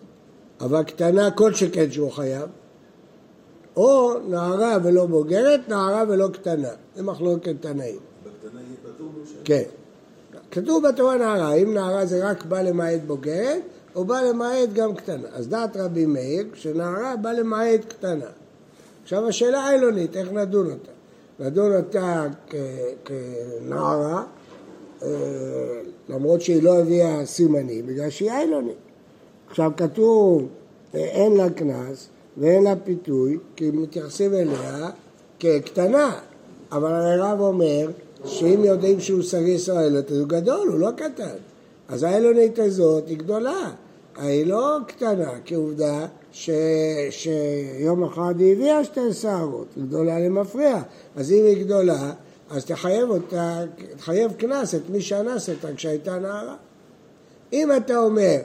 אבל 0.62 0.84
קטנה 0.84 1.32
כל 1.32 1.54
שכן 1.54 1.92
שהוא 1.92 2.12
חייב, 2.12 2.50
או 3.76 4.14
נערה 4.28 4.78
ולא 4.84 5.06
בוגרת, 5.06 5.70
נערה 5.70 6.04
ולא 6.10 6.28
קטנה. 6.34 6.70
זה 6.96 7.04
מחלוקת 7.04 7.56
תנאים. 7.60 8.00
בקטנה 8.24 8.62
משם. 9.24 9.36
כן. 9.44 9.64
כתוב 10.52 10.88
בתורה 10.88 11.18
נערה, 11.18 11.54
אם 11.54 11.74
נערה 11.74 12.06
זה 12.06 12.30
רק 12.30 12.46
בא 12.46 12.62
למעט 12.62 13.02
בוגרת, 13.08 13.62
או 13.96 14.06
בא 14.06 14.22
למעט 14.22 14.70
גם 14.74 14.96
קטנה. 14.96 15.28
אז 15.34 15.48
דעת 15.48 15.78
רבי 15.78 16.06
מאיר, 16.06 16.46
שנערה 16.54 17.16
בא 17.16 17.32
למעט 17.32 17.86
קטנה. 17.88 18.43
עכשיו 19.04 19.28
השאלה 19.28 19.60
העילונית, 19.60 20.18
איך 20.18 20.32
נדון 20.32 20.72
אותה? 20.72 20.92
נדון 21.40 21.76
אותה 21.76 22.28
כנערה, 23.06 24.24
אה, 25.04 25.08
למרות 26.10 26.42
שהיא 26.42 26.64
לא 26.64 26.80
הביאה 26.80 27.26
סימנים, 27.26 27.88
בגלל 27.88 28.10
שהיא 28.10 28.32
עילונית. 28.32 28.76
עכשיו 29.50 29.72
כתוב, 29.78 30.48
אין 30.94 31.38
לה 31.38 31.50
קנס 31.50 32.08
ואין 32.38 32.64
לה 32.64 32.76
פיתוי, 32.84 33.38
כי 33.56 33.72
מתייחסים 33.74 34.34
אליה 34.34 34.90
כקטנה, 35.40 36.20
אבל 36.72 36.94
הרב 36.94 37.40
אומר 37.40 37.90
שאם 38.26 38.64
יודעים 38.64 39.00
שהוא 39.00 39.24
סריס 39.24 39.70
או 39.70 39.80
אילת, 39.80 40.12
אז 40.12 40.18
הוא 40.18 40.28
גדול, 40.28 40.68
הוא 40.68 40.80
לא 40.80 40.90
קטן. 40.96 41.36
אז 41.88 42.04
האילונית 42.04 42.60
הזאת 42.60 43.08
היא 43.08 43.18
גדולה, 43.18 43.72
היא 44.18 44.46
לא 44.46 44.78
קטנה, 44.88 45.32
כי 45.46 45.56
עובדה 45.56 46.06
ש... 46.32 46.50
שיום 47.10 48.04
אחד 48.04 48.34
היא 48.40 48.54
הביאה 48.54 48.84
שתי 48.84 49.14
שערות, 49.14 49.68
גדולה 49.78 50.20
למפריע. 50.20 50.82
אז 51.16 51.32
אם 51.32 51.46
היא 51.46 51.66
גדולה, 51.66 52.12
אז 52.50 52.66
תחייב 52.66 53.10
אותה, 53.10 53.60
תחייב 53.98 54.32
קנס 54.32 54.76
את 54.76 54.90
מי 54.90 55.02
שאנס 55.02 55.50
אותה 55.50 55.74
כשהייתה 55.76 56.20
נערה. 56.20 56.56
אם 57.54 57.70
אתה 57.78 57.98
אומר, 57.98 58.38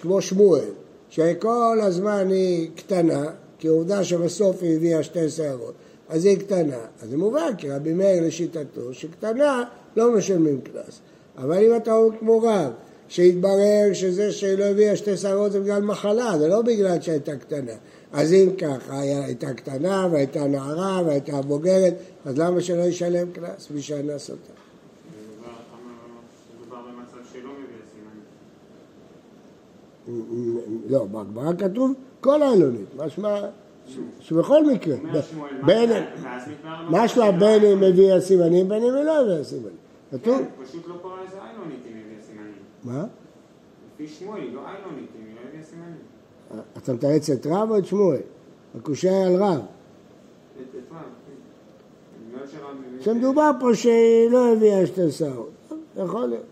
כמו 0.00 0.22
שמואל, 0.22 0.68
שכל 1.10 1.78
הזמן 1.82 2.28
היא 2.30 2.70
קטנה, 2.76 3.24
כי 3.58 3.68
עובדה 3.68 4.04
שבסוף 4.04 4.62
היא 4.62 4.76
הביאה 4.76 5.02
שתי 5.02 5.30
שערות, 5.30 5.74
אז 6.08 6.24
היא 6.24 6.38
קטנה. 6.38 6.80
אז 7.02 7.10
זה 7.10 7.16
מובן, 7.16 7.56
כי 7.58 7.70
רבי 7.70 7.92
מאיר 7.92 8.26
לשיטתו, 8.26 8.94
שקטנה 8.94 9.64
לא 9.96 10.12
משלמים 10.12 10.60
קנס. 10.60 11.00
אבל 11.38 11.64
אם 11.64 11.76
אתה 11.76 11.94
אומר 11.94 12.18
כמו 12.18 12.42
רב, 12.42 12.72
שהתברר 13.10 13.92
שזה 13.92 14.32
שלא 14.32 14.64
הביאה 14.64 14.96
שתי 14.96 15.16
שערות 15.16 15.52
זה 15.52 15.60
בגלל 15.60 15.82
מחלה, 15.82 16.38
זה 16.38 16.48
לא 16.48 16.62
בגלל 16.62 17.00
שהייתה 17.00 17.36
קטנה. 17.36 17.72
אז 18.12 18.32
אם 18.32 18.50
ככה, 18.58 19.00
הייתה 19.00 19.54
קטנה 19.54 20.08
והייתה 20.12 20.46
נערה 20.46 21.02
והייתה 21.06 21.42
בוגרת, 21.42 21.94
אז 22.24 22.38
למה 22.38 22.60
שלא 22.60 22.82
ישלם 22.82 23.32
קנס? 23.32 23.70
מי 23.70 23.82
שאנס 23.82 24.30
אותה. 24.30 24.52
לא, 30.88 31.04
בהגמרא 31.04 31.52
כתוב 31.58 31.92
כל 32.20 32.42
העילונית, 32.42 32.88
משמע 32.96 33.40
שבכל 34.20 34.66
מקרה, 34.66 34.96
משמע 36.90 37.30
בין 37.30 37.64
אם 37.64 37.82
הביאה 37.82 38.20
סימנים, 38.20 38.68
בין 38.68 38.82
אם 38.82 38.94
היא 38.94 39.04
לא 39.04 39.20
הביאה 39.20 39.44
סימנים. 39.44 39.76
כתוב, 40.10 40.38
כן, 40.38 40.64
פשוט 40.64 40.88
לא 40.88 40.94
קורא 41.02 41.14
לזה 41.26 41.36
איילונית 41.36 41.78
אם 41.90 41.94
היא 41.94 42.02
הביאה 42.04 42.22
סימנים. 42.26 42.69
מה? 42.84 43.04
לפי 43.94 44.08
שמואל 44.08 44.40
לא 44.52 44.60
איילונית 44.66 45.08
אם 45.20 45.26
היא 45.26 45.34
לא 45.34 45.48
הביאה 45.48 45.62
סימנים. 45.62 45.96
אתה 46.78 46.92
מתרץ 46.92 47.30
את 47.30 47.46
רב 47.46 47.70
או 47.70 47.78
את 47.78 47.86
שמואל? 47.86 48.20
הקושייה 48.78 49.12
היא 49.26 49.36
על 49.36 49.42
רב. 49.42 49.58
את- 49.58 50.92
מה? 50.92 51.02
כן. 52.98 53.02
שמדובר 53.04 53.50
פה 53.60 53.74
שהיא 53.74 54.30
לא 54.30 54.52
הביאה 54.52 54.86
שתי 54.86 55.10
שערות. 55.10 55.50
יכול 55.96 56.26
להיות. 56.26 56.44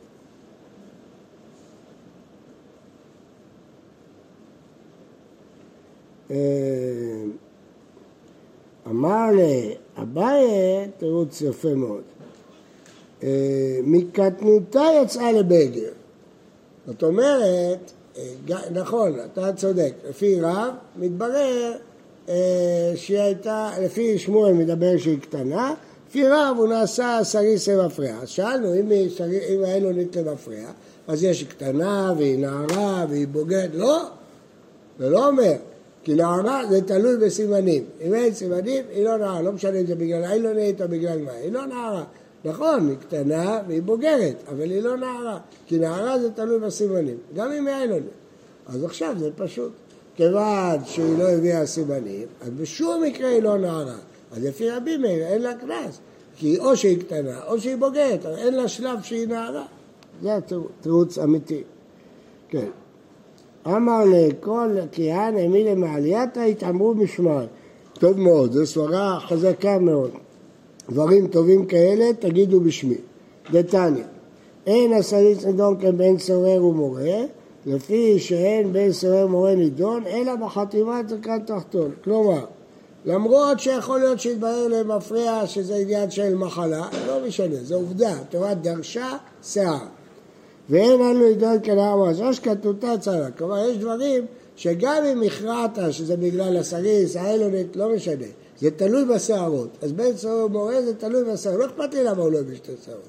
אה, 6.30 6.37
אמר 8.87 9.25
לאביי 9.32 10.44
תירוץ 10.99 11.40
יפה 11.40 11.75
מאוד. 11.75 12.02
אה, 13.23 13.28
מקטנותה 13.85 14.82
יצאה 15.02 15.32
לבגר. 15.32 15.92
זאת 16.88 17.02
אומרת, 17.02 17.92
אה, 18.18 18.23
נכון, 18.71 19.18
אתה 19.33 19.52
צודק, 19.52 19.92
לפי 20.09 20.40
רב 20.40 20.75
מתברר 20.97 21.73
אה, 22.28 22.92
שהיא 22.95 23.18
הייתה, 23.18 23.71
לפי 23.80 24.18
שמואל 24.18 24.52
מדבר 24.52 24.99
שהיא 24.99 25.21
קטנה, 25.21 25.75
לפי 26.09 26.28
רב 26.28 26.57
הוא 26.59 26.68
נעשה 26.68 27.18
סריס 27.23 27.68
למפרע. 27.68 28.11
אז 28.23 28.28
שאלנו 28.28 28.75
אם 28.75 28.92
אם 29.54 29.64
היה 29.64 29.78
לו 29.78 29.92
נית 29.92 30.16
למפרע, 30.16 30.71
אז 31.09 31.25
יש 31.25 31.45
קטנה 31.45 32.14
והיא 32.18 32.38
נערה 32.38 33.07
והיא 33.11 33.28
בוגרת, 33.28 33.71
לא, 33.75 34.02
זה 34.99 35.11
לא 35.11 35.28
אומר, 35.28 35.52
כי 36.04 36.14
נערה 36.14 36.62
זה 36.71 36.80
תלוי 36.83 37.16
בסימנים. 37.16 37.85
אם 38.00 38.14
אין 38.14 38.35
סימנים, 38.35 38.85
היא 38.92 39.04
לא 39.04 39.16
נערה, 39.16 39.42
לא 39.42 39.52
משנה 39.52 39.80
אם 39.80 39.87
זה 39.87 39.95
בגלל 39.95 40.25
האילונית 40.25 40.83
או 40.83 40.88
בגלל 40.88 41.18
מה, 41.18 41.33
היא 41.33 41.52
לא 41.52 41.66
נערה. 41.66 42.04
נכון, 42.45 42.88
היא 42.88 42.97
קטנה 42.97 43.61
והיא 43.68 43.83
בוגרת, 43.83 44.37
אבל 44.49 44.71
היא 44.71 44.83
לא 44.83 44.97
נערה, 44.97 45.38
כי 45.66 45.78
נערה 45.78 46.18
זה 46.18 46.30
תלוי 46.30 46.59
בסימנים, 46.59 47.16
גם 47.35 47.52
אם 47.52 47.66
היא 47.66 47.76
אילונית. 47.76 48.02
אז 48.66 48.85
עכשיו 48.85 49.14
זה 49.18 49.30
פשוט. 49.37 49.73
כיוון 50.16 50.85
שהיא 50.85 51.18
לא 51.18 51.28
הביאה 51.28 51.66
סימנים, 51.66 52.26
אז 52.40 52.50
בשום 52.50 53.02
מקרה 53.02 53.28
היא 53.28 53.42
לא 53.42 53.59
נערה. 53.59 53.97
אז 54.33 54.45
לפי 54.45 54.71
רבי 54.71 54.97
מאיר 54.97 55.26
אין 55.26 55.42
לה 55.42 55.54
קנס, 55.54 56.00
כי 56.37 56.59
או 56.59 56.76
שהיא 56.76 57.00
קטנה 57.00 57.40
או 57.47 57.61
שהיא 57.61 57.76
בוגרת, 57.76 58.26
אבל 58.26 58.35
אין 58.35 58.54
לה 58.54 58.68
שלב 58.68 59.02
שהיא 59.02 59.28
נערה. 59.28 59.64
זה 60.23 60.37
התירוץ 60.37 61.18
אמיתי. 61.18 61.62
כן. 62.49 62.68
אמר 63.66 64.04
לכל 64.07 64.76
כהן 64.92 65.38
אמי 65.38 65.64
למעלייתא 65.64 66.40
התעמרו 66.40 66.95
משמר. 66.95 67.47
טוב 67.92 68.18
מאוד, 68.21 68.52
זו 68.52 68.66
סברה 68.66 69.21
חזקה 69.21 69.78
מאוד. 69.78 70.11
דברים 70.90 71.26
טובים 71.26 71.66
כאלה 71.66 72.12
תגידו 72.18 72.61
בשמי. 72.61 72.99
דתניא, 73.52 74.04
אין 74.66 74.92
הסריס 74.92 75.45
נידון 75.45 75.80
כבן 75.80 76.18
סורר 76.18 76.64
ומורה, 76.64 77.25
לפי 77.66 78.18
שאין 78.18 78.73
בן 78.73 78.92
סורר 78.92 79.26
ומורה 79.26 79.54
נידון, 79.54 80.07
אלא 80.07 80.37
בחתימת 80.37 81.09
זקן 81.09 81.38
תחתון. 81.47 81.90
כלומר, 82.04 82.45
למרות 83.04 83.61
שיכול 83.61 83.99
להיות 83.99 84.21
שיתברר 84.21 84.68
למפריע 84.68 85.47
שזה 85.47 85.76
עניין 85.76 86.11
של 86.11 86.35
מחלה, 86.35 86.88
לא 87.07 87.26
משנה, 87.26 87.57
זו 87.62 87.75
עובדה, 87.75 88.12
התורה 88.12 88.54
דרשה 88.54 89.16
שיער. 89.42 89.78
ואין 90.71 91.00
לנו 91.00 91.25
עידון 91.25 91.57
כנער 91.62 92.09
אז 92.09 92.21
או 92.21 92.35
שכתותה 92.35 92.99
צרה. 93.00 93.30
כלומר, 93.30 93.68
יש 93.68 93.76
דברים 93.76 94.26
שגם 94.57 95.04
אם 95.12 95.23
הכרעת 95.23 95.78
שזה 95.90 96.16
בגלל 96.16 96.57
הסריס, 96.57 97.16
האלונית, 97.16 97.76
לא 97.76 97.95
משנה. 97.95 98.26
זה 98.61 98.71
תלוי 98.71 99.05
בשערות. 99.05 99.69
אז 99.83 99.93
בן 99.93 100.17
סוהר 100.17 100.47
ומורה 100.47 100.83
זה 100.83 100.95
תלוי 100.95 101.33
בשערות. 101.33 101.61
לא 101.61 101.67
אכפת 101.67 101.95
לי 101.95 102.05
למה 102.05 102.23
הוא 102.23 102.33
לא 102.33 102.38
הביא 102.38 102.57
שתי 102.57 102.73
שערות. 102.85 103.03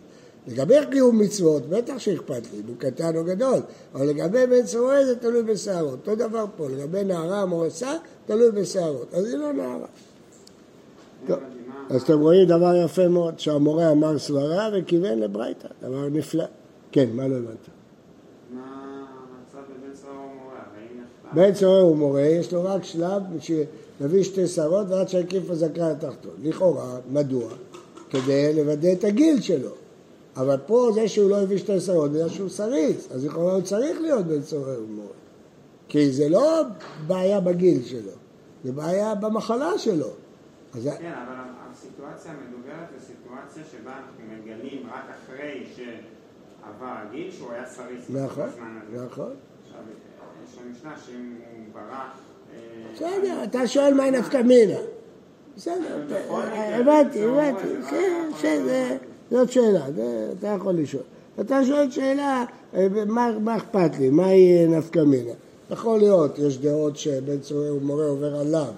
לגבי 0.48 0.76
קיום 0.92 1.20
מצוות, 1.20 1.70
בטח 1.70 1.98
שאכפת 1.98 2.42
לי, 2.54 2.60
אם 2.60 2.68
הוא 2.68 2.76
קטן 2.78 3.16
או 3.16 3.24
גדול. 3.24 3.60
אבל 3.94 4.06
לגבי 4.06 4.48
בן 4.48 4.66
סוהר 4.66 5.06
זה 5.06 5.16
תלוי 5.16 5.44
בשערות. 5.44 6.08
אותו 6.08 6.16
דבר 6.16 6.46
פה, 6.58 6.70
לגבי 6.70 7.04
נערה 7.04 7.46
מורסה, 7.46 7.94
תלוי 8.26 8.52
בשערות. 8.52 9.14
אז 9.14 9.26
היא 9.26 9.38
לא 9.38 9.54
נערה. 9.54 9.88
טוב, 11.28 11.40
אז 11.90 12.02
אתם 12.02 12.20
רואים 12.20 12.48
דבר 12.48 12.76
יפה 12.86 13.08
מאוד, 13.08 13.40
שהמורה 13.40 13.92
אמר 13.92 14.20
סברה 14.20 14.70
וכיוון 14.74 15.20
לברייתא, 15.20 15.68
דבר 15.82 16.10
נפלא. 16.10 16.46
כן, 16.92 17.10
מה 17.14 17.28
לא 17.28 17.36
הבנת? 17.36 17.48
מה 18.54 18.62
המצב 18.62 19.58
בבן 19.58 20.10
ומורה? 20.12 20.60
והאם 20.76 21.02
נחתם? 21.02 21.36
בן 21.36 21.54
סוהר 21.54 21.82
הוא 21.82 21.98
מורה, 21.98 22.22
יש 22.22 22.54
לו 22.54 22.64
רק 22.64 22.84
שלב 22.84 23.22
להביא 24.02 24.24
שתי 24.24 24.48
שערות 24.48 24.88
ועד 24.90 25.10
שהקיף 25.10 25.50
הזקן 25.50 25.82
התחתון. 25.82 26.32
לכאורה, 26.44 27.00
מדוע? 27.10 27.50
כדי 28.10 28.54
לוודא 28.54 28.92
את 28.94 29.04
הגיל 29.04 29.42
שלו. 29.42 29.72
אבל 30.36 30.58
פה 30.66 30.90
זה 30.94 31.08
שהוא 31.08 31.30
לא 31.30 31.42
הביא 31.42 31.58
שתי 31.58 31.80
שערות, 31.80 32.12
בגלל 32.12 32.30
שהוא 32.30 32.50
סריס, 32.50 33.12
אז 33.12 33.26
לכאורה 33.26 33.54
הוא 33.54 33.62
צריך 33.62 34.02
להיות 34.02 34.26
בן 34.26 34.42
סוהר 34.42 34.84
ומורה. 34.84 35.14
כי 35.88 36.12
זה 36.12 36.30
לא 36.30 36.62
בעיה 37.08 37.40
בגיל 37.40 37.84
שלו, 37.84 38.12
זה 38.64 38.72
בעיה 38.72 39.16
במחלה 39.16 39.78
שלו. 39.78 40.10
אז 40.74 40.90
כן, 41.00 41.14
אבל 41.14 41.36
הסיטואציה 41.72 42.32
המדוברת 42.32 42.88
זה 43.00 43.06
סיטואציה 43.06 43.64
שבה 43.72 43.92
אנחנו 43.92 44.24
מגלים 44.36 44.88
רק 44.88 45.04
אחרי 45.10 45.66
שעבר 45.76 46.94
הגיל 46.98 47.32
שהוא 47.32 47.52
היה 47.52 47.66
סריס 47.66 48.10
נכון. 48.10 48.50
נכון. 49.06 49.34
עכשיו, 49.64 49.82
יש 50.44 50.58
לנו 50.58 50.72
משנה 50.72 50.94
שאם 51.06 51.36
הוא 51.56 51.74
ברח... 51.74 52.29
אה, 52.54 52.60
בסדר, 52.96 53.44
אתה 53.44 53.68
שואל 53.68 53.94
מה 53.94 54.10
נפקא 54.12 54.38
מינה. 54.38 54.80
בסדר, 55.58 56.02
הבנתי, 56.52 57.24
הבנתי, 57.24 57.64
כן, 57.64 57.82
זה 57.90 58.08
לא- 58.32 58.36
בסדר, 58.38 58.96
זאת 59.32 59.52
שאלה, 59.52 59.86
אתה 60.40 60.48
יכול 60.48 60.74
לשאול. 60.74 61.04
אתה 61.40 61.66
שואל 61.66 61.92
שאלה, 61.92 62.46
אה, 62.74 62.88
מה 63.08 63.32
מה 63.40 63.58
אכפת 63.58 63.92
לי, 64.00 64.10
מהי 64.10 64.68
נפקא 64.68 65.00
מינה? 65.00 65.32
יכול 65.72 66.00
להיות, 66.00 66.40
יש 66.40 66.58
דעות 66.58 66.98
שבן 66.98 67.40
צורי 67.40 67.70
ומורה 67.70 68.06
עובר 68.06 68.36
עליו, 68.36 68.72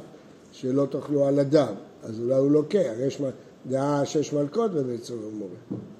שלא 0.52 0.86
תאכלו 0.90 1.26
על 1.28 1.40
הדם, 1.40 1.74
אז 2.04 2.20
אולי 2.20 2.36
הוא 2.36 2.52
לוקח, 2.52 2.92
יש 3.00 3.22
מ- 3.22 3.26
דעה 3.70 4.06
שיש 4.06 4.34
מלקות 4.34 4.72
בבן 4.74 4.98
צורי 4.98 5.26
ומורה. 5.26 5.52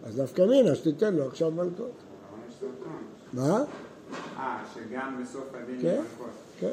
אז 0.06 0.20
נפקא 0.20 0.42
מינה, 0.42 0.76
שתיתן 0.76 1.14
לו 1.14 1.26
עכשיו 1.28 1.52
מלקות. 1.52 1.92
עונש. 2.32 2.74
מה? 3.34 3.64
אה, 4.38 4.58
שגם 4.74 5.24
בסוף 5.24 5.44
הדין 5.64 5.82
כן. 5.82 5.88
יש 5.88 5.94
מלכות. 5.98 6.30
כן, 6.60 6.72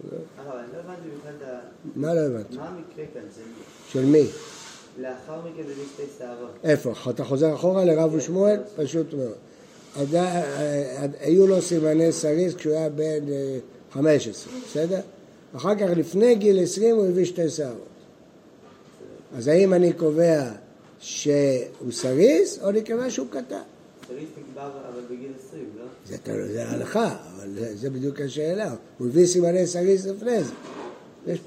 אני 0.00 0.46
לא 0.48 0.78
הבנתי 0.78 1.08
בכלל 1.20 1.32
את 1.38 1.48
ה... 1.48 1.58
מה 1.96 2.14
לא 2.14 2.20
הבנתי? 2.20 2.56
מה 2.56 2.68
המקרה 2.68 3.04
כאן? 3.14 3.22
זה 3.36 3.42
של 3.88 4.04
מי? 4.04 4.26
לאחר 5.00 5.40
מכן 5.40 5.62
מביא 5.62 5.84
שתי 5.94 6.02
שערות. 6.18 6.50
איפה? 6.64 6.92
אתה 7.10 7.24
חוזר 7.24 7.54
אחורה 7.54 7.84
לרב 7.84 8.14
ושמואל? 8.14 8.60
פשוט 8.76 9.14
מאוד. 9.14 9.34
עד- 10.00 10.14
עד- 10.96 11.14
היו 11.20 11.46
לו 11.46 11.62
סימני 11.62 12.12
סריס 12.12 12.54
כשהוא 12.54 12.72
היה 12.74 12.88
בן 12.88 13.02
אה, 13.32 13.58
15, 13.92 14.52
בסדר? 14.66 15.00
אחר 15.56 15.74
כך 15.74 15.86
לפני 15.96 16.34
גיל 16.34 16.62
20 16.62 16.96
הוא 16.96 17.06
הביא 17.06 17.24
שתי 17.24 17.50
שערות. 17.50 17.86
אז 19.36 19.48
האם 19.48 19.74
אני 19.74 19.92
קובע 19.92 20.50
שהוא 21.00 21.64
סריס, 21.92 22.58
או 22.62 22.68
אני 22.70 22.84
קובע 22.84 23.10
שהוא 23.10 23.26
קטן? 23.30 23.60
סריס 24.12 24.28
נקבע 24.38 24.66
אבל 24.66 25.00
בגיל 25.10 25.32
20, 25.48 25.64
לא? 25.78 25.84
זה, 26.46 26.68
ההלכה, 26.68 27.16
אבל 27.36 27.48
זה, 27.54 27.76
זה 27.76 27.90
בדיוק 27.90 28.20
השאלה. 28.20 28.74
הוא 28.98 29.08
הביא 29.08 29.26
סימני 29.26 29.66
סריס 29.66 30.06
לפני 30.06 30.44
זה. 30.44 30.52
יש, 31.26 31.38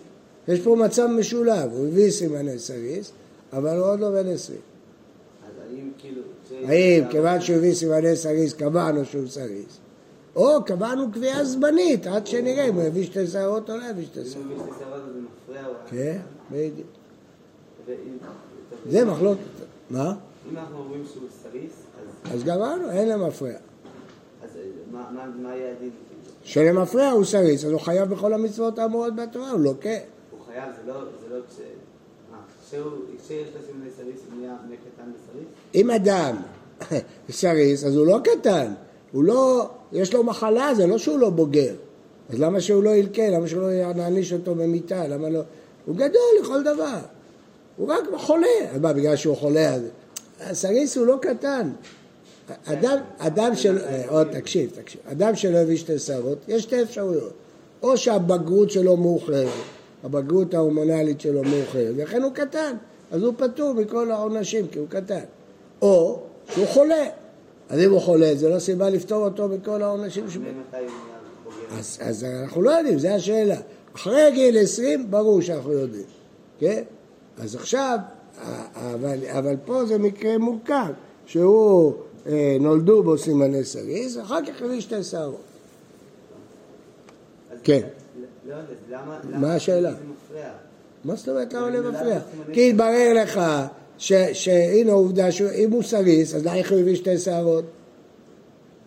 יש 0.48 0.60
פה 0.60 0.76
מצב 0.76 1.08
משולב, 1.08 1.72
הוא 1.72 1.88
הביא 1.88 2.12
סימני 2.12 2.60
סריס, 2.60 3.12
אבל 3.54 3.78
הוא 3.78 3.88
עוד 3.88 4.00
לא 4.00 4.10
בן 4.10 4.28
20. 4.28 4.60
אז 5.48 5.54
האם 5.70 5.90
כאילו... 5.98 6.22
האם 6.52 7.04
כיוון 7.10 7.42
שהוא 7.42 7.56
הביא 7.56 7.74
סימני 7.74 8.16
סריס 8.16 8.54
קבענו 8.54 9.06
שהוא 9.06 9.28
סריס, 9.28 9.78
או 10.36 10.64
קבענו 10.66 11.12
קביעה 11.12 11.46
זמנית 11.46 12.08
עד 12.08 12.28
שנראה 12.28 12.68
אם 12.68 12.76
הוא 12.76 12.84
הביא 12.84 13.06
שתי 13.06 13.28
שערות 13.28 13.70
או 13.70 13.78
לא 13.78 13.84
הביא 13.84 14.06
שתי 14.06 14.20
אם 14.20 14.26
שערות. 14.26 14.46
הוא 14.48 14.56
מביא 14.56 14.66
שתי 14.66 14.80
שערות 14.80 15.02
למפרע. 15.14 15.64
כן, 15.90 16.20
בדיוק. 16.52 16.88
זה 18.90 19.06
מחלוקת. 19.06 19.42
מה? 19.90 20.16
אם 20.52 20.58
אנחנו 20.58 20.78
אומרים 20.78 21.04
שהוא 21.14 21.24
סריס, 21.44 21.72
אז- 22.26 22.34
אז 22.34 22.44
גמרנו, 22.44 22.90
אין 22.92 23.10
למפרע. 23.10 23.50
אז 23.50 23.56
אה, 24.56 24.62
מה- 24.92 25.56
יהיה 25.56 25.72
הדין? 25.72 25.90
שלמפרע 26.44 27.10
הוא 27.10 27.26
סריס, 27.26 27.66
אז 27.66 27.72
הוא 27.72 27.80
חייב 27.82 28.10
בכל 28.10 28.34
המצוות 28.34 28.80
האמורות 28.80 29.16
בתורה, 29.16 29.52
הוא 29.52 29.60
לוקה. 29.60 29.90
הוא 29.90 30.40
חייב, 30.46 30.64
זה 30.86 30.92
לא 30.92 31.00
זה 31.00 31.36
לא 31.36 31.42
כש... 31.50 31.60
כשיש 33.26 33.48
לו 33.56 33.62
סימני 33.68 33.90
סריס, 33.98 34.20
הוא 34.32 34.40
נהיה 34.40 34.56
קטן 34.96 35.12
בסריס? 35.12 35.48
אם 35.76 35.92
אדם 35.92 36.36
סריס, 37.30 37.84
אז 37.84 37.96
הוא 37.96 38.08
לא 38.08 38.18
קטן, 38.24 38.74
הוא 39.12 39.24
לא, 39.24 39.70
יש 39.92 40.14
לו 40.14 40.24
מחלה, 40.24 40.76
זה 40.76 40.88
לא 40.88 40.98
שהוא 40.98 41.20
לא 41.20 41.30
בוגר. 41.30 41.74
אז 42.30 42.40
למה 42.40 42.62
שהוא 42.62 42.84
לא 42.84 42.90
ילקה? 42.90 43.30
למה 43.30 43.48
שהוא 43.48 43.62
לא 43.62 43.94
נעניש 43.94 44.34
אותו 44.34 44.56
במיטה? 44.56 45.08
למה 45.08 45.30
לא? 45.30 45.40
הוא 45.86 45.96
גדול 45.96 46.22
לכל 46.42 46.64
דבר. 46.64 46.98
הוא 47.78 47.88
רק 47.88 48.04
חולה. 48.18 48.48
אז 48.72 48.82
מה, 48.82 48.94
בגלל 48.94 49.16
שהוא 49.16 49.38
חולה 49.38 49.74
אז... 49.76 49.82
הסריס 50.40 50.98
הוא 50.98 51.06
לא 51.06 51.18
קטן. 51.22 51.72
אדם, 52.66 52.98
אדם 53.18 53.56
של... 53.56 53.78
אה, 53.78 54.04
עוד 54.10 54.28
תקשיב, 54.32 54.72
תקשיב. 54.76 55.02
אדם 55.12 55.36
שלא 55.36 55.58
הביא 55.58 55.78
שתי 55.78 56.00
שערות, 56.00 56.38
יש 56.48 56.64
שתי 56.64 56.82
אפשרויות. 56.82 57.34
או 57.84 57.98
שהבגרות 57.98 58.72
שלו 58.72 58.98
מאוחרת, 58.98 59.48
הבגרות 60.04 60.54
ההורמונלית 60.54 61.22
שלו 61.22 61.44
מאוחרת, 61.44 61.94
ולכן 61.96 62.22
הוא 62.22 62.32
קטן. 62.34 62.76
אז 63.12 63.24
הוא 63.24 63.34
פטור 63.38 63.74
מכל 63.74 64.12
העונשים, 64.12 64.68
כי 64.68 64.80
הוא 64.80 64.88
קטן. 64.90 65.24
או 65.82 66.20
שהוא 66.54 66.68
חולה. 66.68 67.06
אז 67.70 67.80
אם 67.80 67.92
הוא 67.92 68.00
חולה, 68.00 68.36
זה 68.36 68.50
לא 68.50 68.60
סיבה 68.60 68.90
לפטור 68.90 69.26
אותו 69.26 69.48
מכל 69.48 69.82
העונשים 69.82 70.30
שבו. 70.30 70.46
אז, 71.80 71.98
אז 72.02 72.24
אנחנו 72.24 72.62
לא 72.62 72.72
יודעים, 72.72 73.00
זו 73.00 73.08
השאלה. 73.08 73.58
אחרי 73.96 74.32
גיל 74.34 74.58
20, 74.58 75.12
ברור 75.12 75.42
שאנחנו 75.42 75.72
יודעים, 75.72 76.06
כן? 76.60 76.84
אז 77.38 77.56
עכשיו, 77.56 77.98
אבל, 78.76 79.18
אבל 79.30 79.56
פה 79.66 79.86
זה 79.86 79.98
מקרה 79.98 80.38
מורכב, 80.38 80.94
שהוא, 81.26 81.94
אה, 82.28 82.58
נולדו 82.60 83.04
בו 83.04 83.18
סימני 83.18 83.64
סריס, 83.64 84.18
אחר 84.18 84.46
כך 84.46 84.62
הביא 84.62 84.82
שתי 84.82 85.04
שערות. 85.04 85.42
כן. 87.64 87.82
לא 88.48 88.54
יודע, 88.54 88.64
למה... 88.90 89.20
מה 89.40 89.54
השאלה? 89.54 89.94
זה. 90.34 90.44
מה 91.06 91.16
זאת 91.16 91.30
אומרת 91.30 91.54
למה 91.54 91.76
יודעת 91.76 91.94
מפריע? 91.94 92.20
כי 92.54 92.70
התברר 92.70 93.14
לך 93.24 93.42
שהנה 93.98 94.92
עובדה 94.92 95.32
שאם 95.32 95.72
הוא 95.72 95.84
סריס, 95.84 96.36
אז 96.36 96.48
איך 96.48 96.72
הוא 96.72 96.80
הביא 96.80 96.96
שתי 96.96 97.18
שערות? 97.18 97.66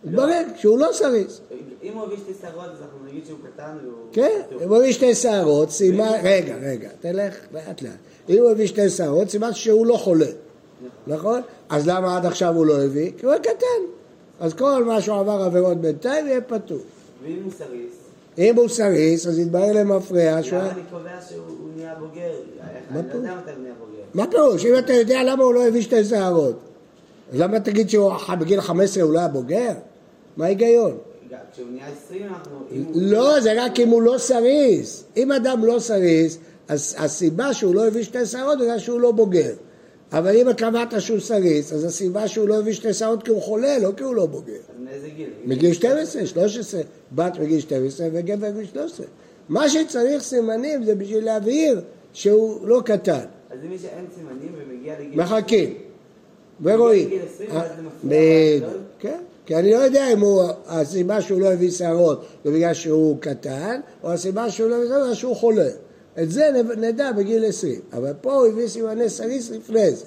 התברר 0.07 0.43
שהוא 0.55 0.79
לא 0.79 0.89
סריס. 0.93 1.41
אם 1.83 1.93
הוא 1.93 2.03
הביא 2.03 2.17
שתי 2.17 2.31
שערות, 2.41 2.65
אז 2.65 2.81
אנחנו 2.81 3.05
נגיד 3.07 3.25
שהוא 3.25 3.39
קטן 3.53 3.77
והוא... 3.83 3.93
כן. 4.11 4.41
אם 4.63 4.69
הוא 4.69 4.77
הביא 4.77 4.91
שתי 4.91 5.15
שערות, 5.15 5.71
סימן, 5.71 6.11
רגע, 6.23 6.55
רגע, 6.61 6.89
תלך 6.99 7.35
לאט 7.53 7.81
לאט. 7.81 7.93
אם 8.29 8.39
הוא 8.39 8.51
הביא 8.51 8.67
שתי 8.67 8.89
שערות, 8.89 9.29
סימן 9.29 9.53
שהוא 9.53 9.85
לא 9.85 9.97
חולה, 9.97 10.25
נכון? 11.07 11.41
אז 11.69 11.87
למה 11.87 12.17
עד 12.17 12.25
עכשיו 12.25 12.55
הוא 12.55 12.65
לא 12.65 12.83
הביא? 12.83 13.11
כי 13.17 13.25
הוא 13.25 13.31
היה 13.31 13.41
קטן. 13.41 13.81
אז 14.39 14.53
כל 14.53 14.83
מה 14.83 15.01
שהוא 15.01 15.19
עבר 15.19 15.41
עבירות 15.41 15.77
בינתיים 15.77 16.27
יהיה 16.27 16.41
פטור. 16.41 16.77
ואם 17.23 17.39
הוא 17.43 17.51
סריס, 17.57 17.93
אם 18.37 18.55
הוא 18.55 18.69
סריס, 18.69 19.27
אז 19.27 19.39
יתברר 19.39 19.71
למפרע 19.73 20.43
שהוא... 20.43 20.59
למה 20.59 20.71
אני 20.71 20.81
קובע 20.91 21.09
שהוא 21.29 21.41
הוא 21.47 21.69
נהיה 21.75 21.95
בוגר? 21.99 22.31
לא 22.95 23.01
נהיה 23.01 23.73
בוגר. 23.79 24.03
מה 24.13 24.27
פירוש? 24.27 24.65
אם 24.65 24.77
אתה 24.77 24.93
יודע 24.93 25.23
למה 25.23 25.43
הוא 25.43 25.53
לא 25.53 25.67
הביא 25.67 25.81
שתי 25.81 26.03
שערות, 26.03 26.55
אז 27.33 27.39
למה 27.39 27.59
תגיד 27.59 27.89
שהוא 27.89 28.11
בגיל 28.39 28.61
15 28.61 29.03
הוא 29.03 29.13
לא 29.13 29.19
היה 29.19 29.27
בוגר? 29.27 29.71
מה 30.37 30.45
ההיגיון? 30.45 30.97
כשהוא 31.53 31.67
נהיה 31.71 31.87
20 32.05 32.23
אנחנו... 32.23 32.59
לא, 32.95 33.39
זה 33.39 33.63
רק 33.63 33.79
אם 33.79 33.89
הוא 33.89 34.01
לא 34.01 34.17
סריס. 34.17 35.03
אם 35.17 35.31
אדם 35.31 35.65
לא 35.65 35.79
סריס, 35.79 36.37
אז 36.69 36.95
הסיבה 36.97 37.53
שהוא 37.53 37.75
לא 37.75 37.87
הביא 37.87 38.03
שתי 38.03 38.25
שערות 38.25 38.59
בגלל 38.59 38.79
שהוא 38.79 38.99
לא 38.99 39.11
בוגר. 39.11 39.53
אבל 40.11 40.35
אם 40.35 40.53
קבעת 40.53 41.01
שהוא 41.01 41.19
סריס, 41.19 41.73
אז 41.73 41.83
הסיבה 41.83 42.27
שהוא 42.27 42.47
לא 42.47 42.59
הביא 42.59 42.73
שתי 42.73 42.93
שערות 42.93 43.23
כי 43.23 43.31
הוא 43.31 43.41
חולה, 43.41 43.79
לא 43.79 43.91
כי 43.97 44.03
הוא 44.03 44.15
לא 44.15 44.25
בוגר. 44.25 44.53
אז 44.53 44.83
מאיזה 44.83 45.09
גיל? 45.09 45.29
מגיל 45.45 45.73
12, 45.73 46.25
13, 46.25 46.81
בת 47.15 47.39
מגיל 47.39 47.59
12 47.59 48.07
וגבר 48.13 48.51
מגיל 48.51 48.65
13. 48.65 49.05
מה 49.49 49.69
שצריך 49.69 50.23
סימנים 50.23 50.83
זה 50.83 50.95
בשביל 50.95 51.25
להבהיר 51.25 51.81
שהוא 52.13 52.67
לא 52.67 52.81
קטן. 52.85 53.25
אז 53.49 53.59
אם 53.65 53.73
יש 53.73 53.85
אין 53.85 54.05
סימנים 54.15 54.55
ומגיע 54.57 54.93
לגיל... 54.99 55.21
מחכים. 55.21 55.73
ורואים. 56.61 57.07
בגיל 57.07 57.21
20 57.35 57.49
ואז 57.53 57.67
זה 57.75 57.81
מפריע, 57.81 58.55
בדיוק, 58.55 58.69
גדול? 58.69 58.81
כן. 58.99 59.19
כי 59.45 59.55
אני 59.55 59.71
לא 59.71 59.77
יודע 59.77 60.13
אם 60.13 60.19
הוא, 60.19 60.43
הסיבה 60.67 61.21
שהוא 61.21 61.41
לא 61.41 61.53
הביא 61.53 61.71
שערות 61.71 62.25
זה 62.45 62.51
בגלל 62.51 62.73
שהוא 62.73 63.17
קטן, 63.19 63.79
או 64.03 64.11
הסיבה 64.11 64.49
שהוא 64.49 64.69
לא 64.69 64.75
הביא 64.75 64.87
שערות 64.87 65.07
זה 65.09 65.15
שהוא 65.15 65.35
חולה. 65.35 65.69
את 66.21 66.31
זה 66.31 66.49
נדע 66.77 67.11
בגיל 67.11 67.45
20. 67.45 67.81
אבל 67.93 68.13
פה 68.21 68.33
הוא 68.33 68.47
הביא 68.47 68.67
סימני 68.67 69.09
סריס 69.09 69.51
לפני 69.51 69.91
זה. 69.91 70.05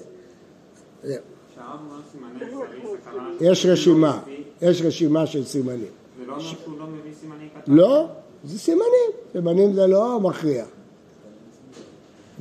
יש 3.41 3.65
רשימה, 3.65 4.19
מביא- 4.25 4.43
יש 4.61 4.81
רשימה 4.81 5.27
של 5.27 5.45
סימנים. 5.45 5.85
זה 6.19 6.25
לא 6.25 6.31
אומר 6.31 6.43
שהוא 6.43 6.79
לא 6.79 6.85
מביא 6.87 7.11
סימני 7.21 7.49
קטן? 7.61 7.71
לא, 7.73 8.07
זה 8.43 8.59
סימנים. 8.59 9.09
סימנים 9.31 9.73
זה 9.73 9.87
לא 9.87 10.19
מכריע. 10.19 10.65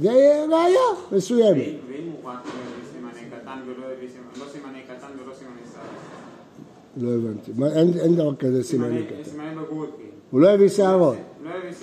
זה 0.03 0.09
ראייה 0.53 0.81
מסוימת. 1.13 1.57
ואם 1.57 2.11
הוא 2.23 2.31
רק 2.31 2.39
הביא 2.39 2.53
סימני 2.93 3.31
קטן 3.31 3.59
ולא 3.67 3.87
סימני, 4.13 4.41
לא 4.41 4.53
סימני 4.53 4.79
קטן 4.83 5.07
ולא 5.25 5.35
סימני 5.35 5.61
סריס? 5.73 7.03
לא 7.03 7.11
הבנתי. 7.11 7.53
אין, 8.01 8.17
דבר 8.17 8.35
כזה 8.37 8.63
סימני 8.65 9.07
קטן. 9.07 9.15
כאילו. 9.23 9.85
הוא 10.31 10.41
לא 10.41 10.49
הביא 10.51 10.69
שערות. 10.69 11.17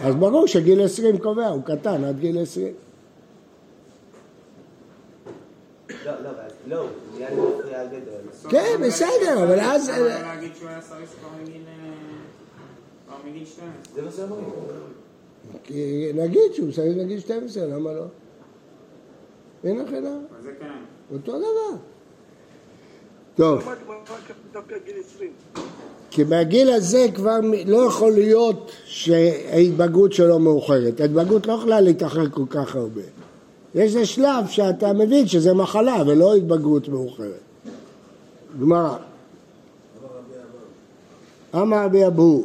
אז. 0.04 0.15
ברור 0.15 0.48
שגיל 0.48 0.86
20 0.86 1.17
קובע, 1.17 1.48
הוא 1.48 1.63
קטן 1.63 2.04
עד 2.04 2.19
גיל 2.19 2.41
20. 2.41 2.74
לא, 6.06 6.12
לא, 6.24 6.32
לא, 6.67 6.86
כן, 8.50 8.82
בסדר, 8.88 9.43
אבל 9.43 9.60
אז-. 9.60 9.89
אה, 9.89 9.95
כבר 13.08 13.17
מגיל 13.26 13.45
12? 13.45 13.67
זה 13.95 14.02
מה 14.02 14.12
שאומרים. 14.12 14.45
כי 15.63 16.12
נגיד 16.15 16.54
שהוא 16.54 16.72
צריך 16.72 16.98
לגיל 16.98 17.19
12, 17.19 17.65
למה 17.65 17.93
לא? 17.93 18.06
אין. 19.63 19.80
אבל 19.80 19.91
זה 20.41 20.52
כן. 20.60 20.67
אותו 21.12 21.39
דבר. 21.39 21.78
טוב, 23.36 23.63
למה 26.17 26.39
הגמרא 26.39 26.43
דווקא 26.43 26.50
גיל 26.50 26.69
20? 26.69 26.69
כי 26.69 26.69
בגיל 26.69 26.69
הזה 26.69 27.06
כבר 27.15 27.39
לא 27.65 27.78
יכול 27.78 28.12
להיות 28.12 28.72
שההתבגרות 28.86 30.13
שלו 30.13 30.39
מאוחרת. 30.39 31.02
ההתבגרות 31.02 31.48
לא 31.48 31.54
יכולה 31.54 31.82
להתאחר 31.82 32.30
כל 32.30 32.45
כך 32.50 32.76
הרבה. 32.76 33.02
יש 33.76 33.95
איזה 33.95 34.06
שלב 34.06 34.48
שאתה 34.48 34.93
מבין 34.93 35.28
שזה 35.28 35.54
מחלה 35.54 36.04
ולא 36.08 36.36
התבגרות 36.36 36.89
מאוחרת. 36.89 37.39
גמרא. 38.62 38.95
אמר 41.56 41.86
רבי 41.86 42.08
אבו, 42.08 42.43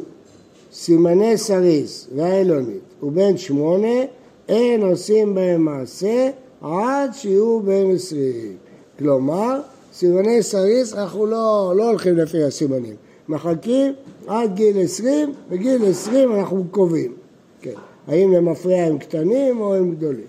סימני 0.73 1.37
סריס 1.37 2.07
והאלונית 2.15 3.03
ובן 3.03 3.37
שמונה 3.37 4.05
אין 4.47 4.81
עושים 4.81 5.35
בהם 5.35 5.61
מעשה 5.61 6.29
עד 6.61 7.11
שיהיו 7.13 7.59
בן 7.59 7.95
עשרים. 7.95 8.57
כלומר, 8.99 9.59
סימני 9.93 10.43
סריס 10.43 10.93
אנחנו 10.93 11.25
לא, 11.25 11.73
לא 11.77 11.89
הולכים 11.89 12.17
לפי 12.17 12.43
הסימנים. 12.43 12.95
מחכים 13.29 13.93
עד 14.27 14.55
גיל 14.55 14.79
עשרים, 14.79 15.33
בגיל 15.49 15.85
עשרים 15.85 16.35
אנחנו 16.35 16.63
קובעים. 16.71 17.13
כן. 17.61 17.73
האם 18.07 18.33
למפרע 18.33 18.77
הם 18.77 18.97
קטנים 18.97 19.61
או 19.61 19.75
הם 19.75 19.95
גדולים. 19.95 20.25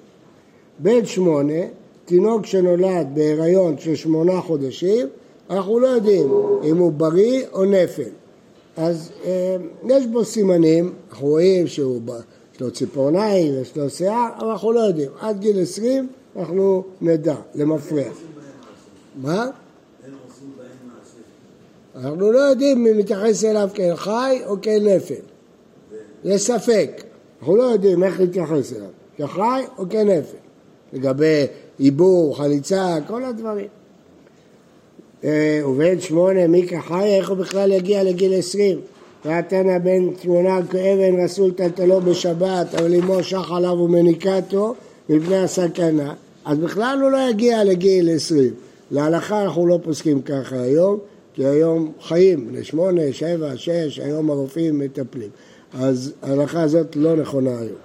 בן 0.79 1.05
שמונה, 1.05 1.63
תינוק 2.05 2.47
שנולד 2.47 3.07
בהיריון 3.15 3.79
של 3.79 3.95
שמונה 3.95 4.41
חודשים, 4.41 5.07
אנחנו 5.51 5.81
לא 5.81 5.87
יודעים 5.87 6.31
אם 6.65 6.77
הוא 6.77 6.93
בריא 6.93 7.47
או 7.53 7.65
נפל. 7.65 8.11
אז 8.77 9.11
אה, 9.25 9.57
יש 9.89 10.07
בו 10.07 10.25
סימנים, 10.25 10.93
אנחנו 11.11 11.27
רואים 11.27 11.67
שהוא 11.67 12.01
ב- 12.05 12.11
יש 12.55 12.61
לו 12.61 12.71
ציפורניים, 12.71 13.55
יש 13.63 13.77
לו 13.77 13.91
שיער, 13.91 14.29
אבל 14.39 14.49
אנחנו 14.49 14.73
לא 14.73 14.81
יודעים. 14.81 15.11
עד 15.21 15.41
גיל 15.41 15.63
20 15.63 16.09
אנחנו 16.37 16.85
נדע, 17.01 17.37
למפרע. 17.55 18.03
מה? 19.23 19.45
אין 20.05 20.15
עושים 20.29 20.51
בהם 20.57 20.67
מעשה. 20.87 21.19
אנחנו 21.97 22.33
לא 22.33 22.39
יודעים 22.39 22.87
אם 22.87 22.99
מתייחס 22.99 23.45
אליו 23.45 23.69
כאל 23.75 23.97
חי 23.97 24.41
או 24.47 24.57
כאל 24.63 24.97
נפל. 24.97 25.15
יש 26.25 26.43
ספק. 26.43 27.03
אנחנו 27.39 27.57
לא 27.57 27.63
יודעים 27.63 28.05
איך 28.05 28.21
להתייחס 28.21 28.73
אליו, 28.73 28.89
כחי 29.19 29.63
או 29.79 29.85
כנפל, 29.91 30.37
לגבי 30.93 31.47
עיבור, 31.79 32.37
חליצה, 32.37 32.97
כל 33.07 33.25
הדברים. 33.25 33.67
אה, 35.25 35.61
ובן 35.67 36.01
שמונה, 36.01 36.47
מי 36.47 36.67
כחי, 36.69 37.05
איך 37.05 37.31
הוא 37.31 37.37
בכלל 37.37 37.73
יגיע 37.73 38.05
לגיל 38.05 38.35
עשרים? 38.35 38.81
ואתנה 39.25 39.79
בן 39.79 40.09
שמונה 40.23 40.59
כאבן 40.71 41.21
רסול 41.25 41.53
טלטלו 41.53 42.01
בשבת, 42.01 42.75
אבל 42.75 42.95
אמו 42.95 43.23
שח 43.23 43.53
עליו 43.53 43.71
ומניקתו 43.71 44.75
מפני 45.09 45.39
הסכנה, 45.39 46.15
אז 46.45 46.59
בכלל 46.59 46.99
הוא 47.03 47.11
לא 47.11 47.31
יגיע 47.31 47.65
לגיל 47.65 48.11
עשרים. 48.15 48.55
להלכה 48.91 49.43
אנחנו 49.43 49.67
לא 49.67 49.79
פוסקים 49.83 50.23
ככה 50.23 50.61
היום, 50.61 50.99
כי 51.37 51.47
היום 51.47 51.93
חיים, 52.03 52.49
בני 52.49 52.65
שמונה, 52.65 53.03
שבע, 53.13 53.57
שש, 53.57 53.99
היום 53.99 54.31
הרופאים 54.31 54.79
מטפלים. 54.79 55.29
אז 55.75 56.13
ההלכה 56.23 56.63
הזאת 56.63 56.97
לא 56.97 57.17
נכונה 57.17 57.59
היום. 57.59 57.79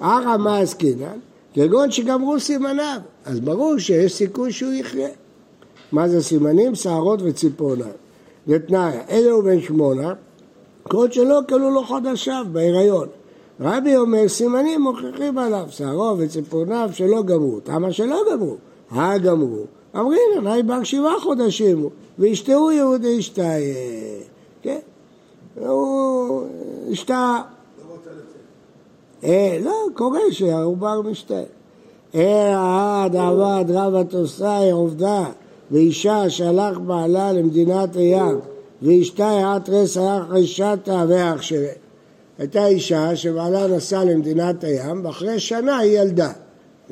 ערא 0.00 0.36
מה 0.36 0.58
עסקינן? 0.58 1.18
כגון 1.54 1.90
שגמרו 1.90 2.40
סימניו, 2.40 3.00
אז 3.24 3.40
ברור 3.40 3.78
שיש 3.78 4.14
סיכוי 4.14 4.52
שהוא 4.52 4.72
יחיה. 4.72 5.08
מה 5.92 6.08
זה 6.08 6.22
סימנים? 6.22 6.74
שערות 6.74 7.20
וציפורניים. 7.22 7.92
ותנאי, 8.48 8.98
אלה 9.10 9.30
הוא 9.30 9.44
בן 9.44 9.60
שמונה, 9.60 10.12
כל 10.82 11.10
שלא 11.10 11.40
כלו 11.48 11.70
לו 11.70 11.84
חודשיו 11.84 12.46
בהיריון. 12.52 13.08
רבי 13.60 13.96
אומר, 13.96 14.28
סימנים 14.28 14.82
מוכיחים 14.82 15.38
עליו, 15.38 15.66
שערו 15.70 16.18
וציפורניו 16.18 16.90
שלא 16.92 17.22
גמרו. 17.22 17.60
למה 17.68 17.92
שלא 17.92 18.22
גמרו? 18.32 18.56
הגמרו. 18.90 19.64
אמרינן, 19.98 20.46
היי 20.46 20.62
בר 20.62 20.82
שבעה 20.82 21.20
חודשים 21.20 21.88
וישתהו 22.18 22.70
יהודי 22.70 23.08
ישתה, 23.08 23.52
כן? 24.62 24.78
הוא 25.54 26.46
לצאת. 26.88 27.14
אה, 29.24 29.58
לא, 29.64 29.86
קורה 29.94 30.20
שהעובר 30.30 31.00
משתה. 31.02 31.42
אה, 32.14 33.04
עד 33.04 33.16
עבד 33.16 33.64
רבא 33.68 34.02
תוסאי 34.02 34.70
עובדה, 34.70 35.24
ואישה 35.70 36.30
שלח 36.30 36.78
בעלה 36.78 37.32
למדינת 37.32 37.96
הים, 37.96 38.38
ואשתה 38.82 39.58
רס 39.68 39.96
הלך 39.96 40.30
רישתה 40.30 41.04
והכשרה. 41.08 41.72
הייתה 42.38 42.66
אישה 42.66 43.16
שבעלה 43.16 43.66
נסע 43.66 44.04
למדינת 44.04 44.64
הים, 44.64 45.04
ואחרי 45.04 45.40
שנה 45.40 45.78
היא 45.78 46.00
ילדה. 46.00 46.32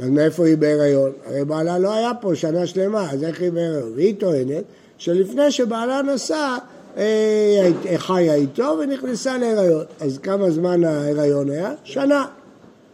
אז 0.03 0.09
מאיפה 0.09 0.47
היא 0.47 0.57
בהיריון? 0.57 1.13
הרי 1.27 1.45
בעלה 1.45 1.79
לא 1.79 1.95
היה 1.95 2.15
פה 2.21 2.35
שנה 2.35 2.67
שלמה, 2.67 3.11
אז 3.13 3.25
איך 3.25 3.41
היא 3.41 3.51
בהיריון? 3.51 3.93
והיא 3.95 4.15
טוענת 4.19 4.65
שלפני 4.99 5.51
שבעלה 5.51 6.03
נסע, 6.03 6.57
אה, 6.97 7.71
היא 7.85 7.99
חיה 7.99 8.35
איתו 8.35 8.77
ונכנסה 8.81 9.39
להיריון. 9.39 9.85
אז 10.01 10.19
כמה 10.19 10.51
זמן 10.51 10.85
ההיריון 10.85 11.51
היה? 11.51 11.73
שנה. 11.85 12.27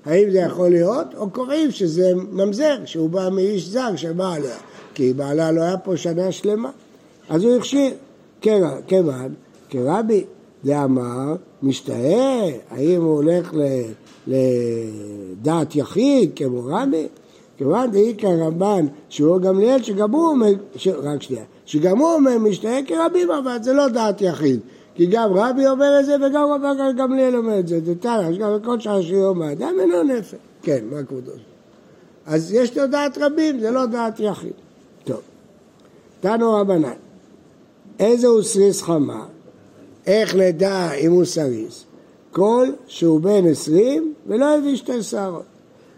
האם 0.04 0.30
זה 0.30 0.38
יכול 0.38 0.68
להיות? 0.68 1.06
או 1.16 1.30
קוראים 1.30 1.70
שזה 1.70 2.12
ממזר, 2.14 2.76
שהוא 2.84 3.10
בא 3.10 3.28
מאיש 3.32 3.68
זר 3.68 3.96
שבא 3.96 4.34
עליה, 4.34 4.56
כי 4.94 5.12
בעלה 5.12 5.52
לא 5.52 5.62
היה 5.62 5.78
פה 5.78 5.96
שנה 5.96 6.32
שלמה. 6.32 6.70
אז 7.28 7.44
הוא 7.44 7.56
הכשיר. 7.56 7.90
כיוון, 8.86 9.34
כרבי 9.70 10.24
דאמר, 10.64 11.34
משתאה, 11.62 12.50
האם 12.70 13.02
הוא 13.02 13.14
הולך 13.14 13.52
לדעת 14.26 15.76
יחיד 15.76 16.30
כמו 16.36 16.62
רבי? 16.64 17.08
כיוון 17.56 17.90
דאיכא 17.90 18.26
רבן 18.26 18.86
שהוא 19.08 19.40
גמליאל 19.40 19.82
שגם 19.82 20.10
הוא 20.10 20.28
אומר, 20.28 20.52
ש... 20.76 20.88
רק 20.88 21.22
שנייה, 21.22 21.44
שגם 21.66 21.98
הוא 21.98 22.14
אומר 22.14 22.38
משתאה 22.38 22.80
כרבים 22.86 23.30
אבל 23.30 23.62
זה 23.62 23.72
לא 23.72 23.88
דעת 23.88 24.20
יחיד 24.20 24.60
כי 24.94 25.06
גם 25.06 25.30
רבי 25.34 25.66
אומר 25.66 26.00
את 26.00 26.06
זה 26.06 26.16
וגם 26.16 26.48
רבן 26.48 26.96
גמליאל 26.96 27.36
אומר 27.36 27.58
את 27.58 27.68
זה, 27.68 27.80
זה 27.84 27.92
יש 28.30 28.38
גם 28.38 28.58
כל 28.64 28.80
שעה 28.80 29.02
שיום 29.02 29.42
האדם 29.42 29.74
אינו 29.80 30.02
נפל. 30.02 30.36
כן, 30.62 30.84
מה 30.90 31.02
כבודו? 31.02 31.32
אז 32.26 32.52
יש 32.52 32.78
לו 32.78 32.86
דעת 32.86 33.18
רבים, 33.18 33.60
זה 33.60 33.70
לא 33.70 33.86
דעת 33.86 34.20
יחיד. 34.20 34.52
טוב, 35.04 35.20
תנו 36.20 36.52
רבנן, 36.52 36.92
איזה 37.98 38.26
הוא 38.26 38.42
סריס 38.42 38.82
חמה? 38.82 39.26
איך 40.06 40.34
נדע 40.34 40.92
אם 40.92 41.12
הוא 41.12 41.24
סריס? 41.24 41.84
כל 42.30 42.68
שהוא 42.86 43.20
בן 43.20 43.46
עשרים 43.50 44.14
ולא 44.26 44.56
הביא 44.56 44.76
שתי 44.76 45.02
שערות. 45.02 45.44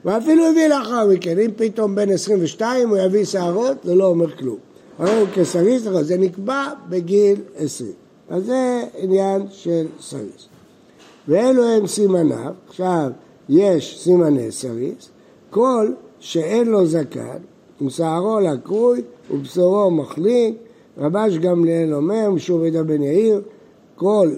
ואפילו 0.04 0.46
הביא 0.46 0.68
לאחר 0.68 1.08
מכן, 1.08 1.38
אם 1.38 1.50
פתאום 1.56 1.94
בן 1.94 2.10
22 2.10 2.88
הוא 2.88 2.98
יביא 2.98 3.24
שערות, 3.24 3.76
זה 3.84 3.94
לא 3.94 4.06
אומר 4.06 4.36
כלום. 4.36 4.56
הרי 4.98 5.26
כסריס, 5.34 5.82
זה 6.00 6.16
נקבע 6.16 6.68
בגיל 6.88 7.40
20. 7.56 7.92
אז 8.28 8.46
זה 8.46 8.82
עניין 8.98 9.42
של 9.50 9.86
סריס. 10.00 10.48
ואלו 11.28 11.64
הם 11.64 11.86
סימניו, 11.86 12.52
עכשיו 12.68 13.10
יש 13.48 14.02
סימני 14.02 14.52
סריס, 14.52 15.08
כל 15.50 15.92
שאין 16.20 16.68
לו 16.68 16.86
זקן, 16.86 17.38
ושערו 17.86 18.40
לקרוי 18.40 19.02
ובשורו 19.30 19.90
מחליק, 19.90 20.54
רבש 20.98 21.38
גמליאל 21.38 21.94
אומר, 21.94 22.30
משום 22.30 22.64
ידע 22.64 22.82
בן 22.82 23.02
יאיר, 23.02 23.40
כל 23.96 24.30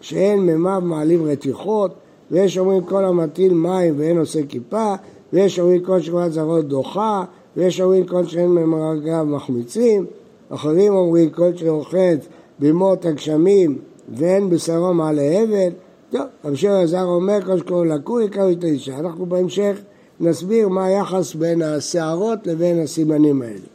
שאין 0.00 0.40
מימיו 0.40 0.82
מעלים 0.84 1.24
רתיחות, 1.26 1.90
ויש 2.30 2.58
אומרים 2.58 2.84
כל 2.84 3.04
המטיל 3.04 3.54
מים 3.54 3.94
ואין 3.96 4.18
עושה 4.18 4.40
כיפה, 4.48 4.94
ויש 5.32 5.58
אומרים 5.58 5.84
כל 5.84 6.00
שכבת 6.00 6.32
זרות 6.32 6.68
דוחה, 6.68 7.24
ויש 7.56 7.80
אומרים 7.80 8.06
כל 8.06 8.26
שאין 8.26 8.48
ממרגליו 8.48 9.26
מחמיצים, 9.28 10.06
אחרים 10.48 10.94
אומרים 10.94 11.30
כל 11.30 11.56
שרוחץ 11.56 12.26
בימות 12.58 13.04
הגשמים 13.04 13.78
ואין 14.08 14.50
בשרו 14.50 14.94
מעלה 14.94 15.22
הבל. 15.22 15.72
טוב, 16.10 16.22
רבי 16.44 16.56
שמעון 16.56 16.80
הזר 16.80 17.04
אומר 17.04 17.42
כל 17.46 17.58
שקוראים 17.58 17.90
לקוי 17.90 18.24
יקראו 18.24 18.50
את 18.50 18.64
האישה. 18.64 18.98
אנחנו 18.98 19.26
בהמשך 19.26 19.76
נסביר 20.20 20.68
מה 20.68 20.84
היחס 20.84 21.34
בין 21.34 21.62
השערות 21.62 22.46
לבין 22.46 22.80
הסימנים 22.80 23.42
האלה. 23.42 23.66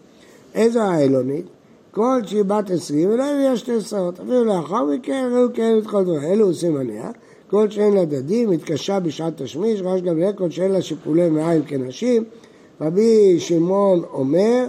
איזו 0.56 0.80
האלונית? 0.80 1.46
כל 1.92 2.22
שהיא 2.26 2.44
בת 2.44 2.72
עשרים 2.72 3.10
ולא 3.10 3.24
הביאה 3.24 3.58
שתי 3.58 3.82
שערות. 3.82 4.20
אפילו 4.20 4.46
לאחר 4.46 4.86
מכן 4.86 5.30
ראו 5.34 5.54
כאלה 5.54 5.82
דברים. 5.82 6.24
אלו 6.24 6.54
סימניה. 6.54 7.12
כל 7.50 7.70
שאין 7.70 7.94
לה 7.94 8.06
דדים, 8.06 8.50
מתקשה 8.50 9.00
בשעת 9.00 9.42
תשמיש, 9.42 9.82
רש 9.82 10.02
גמליאל 10.02 10.34
כל 10.34 10.50
שאין 10.50 10.72
לה 10.72 10.82
שיפולי 10.82 11.30
מעיים 11.30 11.64
כנשים. 11.64 12.24
רבי 12.82 13.40
שמעון 13.40 14.04
אומר, 14.14 14.66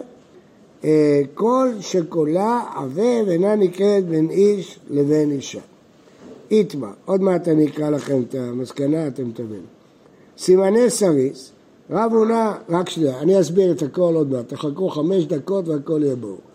אה, 0.85 1.21
כל 1.35 1.69
שקולה 1.81 2.63
עבה 2.77 3.27
ואינה 3.27 3.57
נקראת 3.57 4.07
בין 4.09 4.31
איש 4.31 4.79
לבין 4.91 5.31
אישה. 5.31 5.61
איתמה, 6.51 6.91
עוד 7.05 7.21
מעט 7.21 7.49
אני 7.49 7.67
אקרא 7.67 7.91
לכם 7.91 8.23
את 8.29 8.35
המסקנה, 8.35 9.07
אתם 9.07 9.31
תבינו. 9.35 9.67
סימני 10.39 10.91
סריס, 10.91 11.53
רב 11.91 12.13
הונא, 12.13 12.53
רק 12.69 12.89
שנייה, 12.89 13.19
אני 13.21 13.41
אסביר 13.41 13.73
את 13.73 13.83
הכל 13.83 14.15
עוד 14.15 14.31
מעט, 14.31 14.49
תחכו 14.49 14.89
חמש 14.89 15.25
דקות 15.25 15.69
והכל 15.69 16.01
יהיה 16.03 16.17
ברור. 16.17 16.50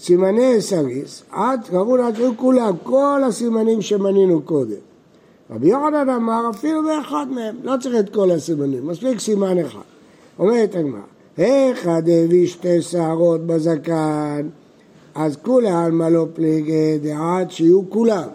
סימני 0.00 0.60
סריס, 0.60 1.22
עד, 1.30 1.60
הונא 1.70 2.10
היו 2.16 2.36
כולם, 2.36 2.74
כל 2.82 3.22
הסימנים 3.26 3.82
שמנינו 3.82 4.42
קודם. 4.42 4.76
רבי 5.50 5.68
יוחנן 5.68 6.08
אמר 6.08 6.50
אפילו 6.50 6.82
באחד 6.82 7.26
מהם, 7.30 7.56
לא 7.62 7.74
צריך 7.80 7.94
את 8.00 8.14
כל 8.14 8.30
הסימנים, 8.30 8.86
מספיק 8.86 9.20
סימן 9.20 9.58
אחד. 9.58 9.78
אומרת 10.38 10.74
הגמרא, 10.74 11.00
היכא 11.36 12.00
דהביא 12.00 12.46
שתי 12.46 12.82
שערות 12.82 13.46
בזקן, 13.46 14.48
אז 15.14 15.36
כולי 15.42 15.68
עלמא 15.68 16.04
לא 16.04 16.26
פליגי 16.34 16.98
דעת 17.02 17.50
שיהיו 17.50 17.90
כולם. 17.90 18.28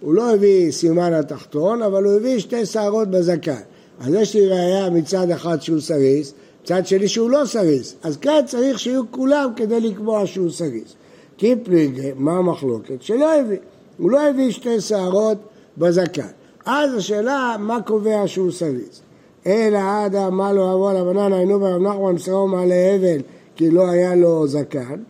הוא 0.00 0.14
לא 0.14 0.34
הביא 0.34 0.70
סימן 0.70 1.12
התחתון, 1.12 1.82
אבל 1.82 2.04
הוא 2.04 2.12
הביא 2.12 2.38
שתי 2.38 2.66
שערות 2.66 3.08
בזקן. 3.10 3.60
אז 4.00 4.14
יש 4.14 4.34
לי 4.34 4.46
ראייה 4.46 4.90
מצד 4.90 5.30
אחד 5.30 5.62
שהוא 5.62 5.80
סריס, 5.80 6.34
מצד 6.64 6.86
שני 6.86 7.08
שהוא 7.08 7.30
לא 7.30 7.42
סריס. 7.44 7.94
אז 8.02 8.16
כאן 8.16 8.40
צריך 8.46 8.78
שיהיו 8.78 9.02
כולם 9.10 9.50
כדי 9.56 9.80
לקבוע 9.80 10.26
שהוא 10.26 10.50
סריס. 10.50 10.94
כי 11.36 11.54
פליגי, 11.62 12.12
מה 12.16 12.32
המחלוקת? 12.32 13.02
שלא 13.02 13.40
הביא. 13.40 13.58
הוא 13.98 14.10
לא 14.10 14.28
הביא 14.28 14.50
שתי 14.50 14.80
שערות 14.80 15.38
בזקן. 15.78 16.26
אז 16.66 16.94
השאלה, 16.94 17.56
מה 17.58 17.82
קובע 17.82 18.22
שהוא 18.26 18.50
סריס? 18.52 19.00
אלא 19.46 19.78
עד 19.78 20.14
אמר 20.14 20.52
לו 20.52 20.72
אבו 20.72 20.88
על 20.88 20.96
הבנן 20.96 21.32
היינו 21.32 21.60
ברב 21.60 21.82
נחמן 21.82 22.14
בשרו 22.14 22.48
מעלה 22.48 22.94
הבל 22.94 23.20
כי 23.56 23.70
לא 23.70 23.88
היה 23.90 24.14
לו 24.14 24.46
זקן. 24.46 25.02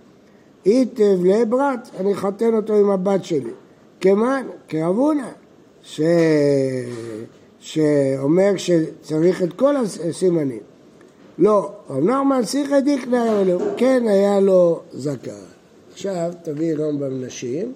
איתב 0.66 1.18
לברת, 1.24 1.88
אני 2.00 2.12
אחתן 2.12 2.54
אותו 2.54 2.74
עם 2.74 2.90
הבת 2.90 3.24
שלי. 3.24 3.50
כמן, 4.00 4.46
כאבונה, 4.68 5.28
ש... 5.82 6.00
שאומר 7.60 8.52
שצריך 8.56 9.42
את 9.42 9.52
כל 9.52 9.76
הסימנים. 9.76 10.73
לא, 11.38 11.72
רב 11.90 12.04
נחמן 12.04 12.44
שיחא 12.44 12.80
דיקנא 12.80 13.16
היה 13.16 13.42
לו, 13.42 13.58
כן 13.76 14.02
היה 14.08 14.40
לו 14.40 14.80
זקן. 14.92 15.32
עכשיו 15.92 16.32
תביא 16.42 16.74
רמב"ם 16.74 17.24
נשים, 17.24 17.72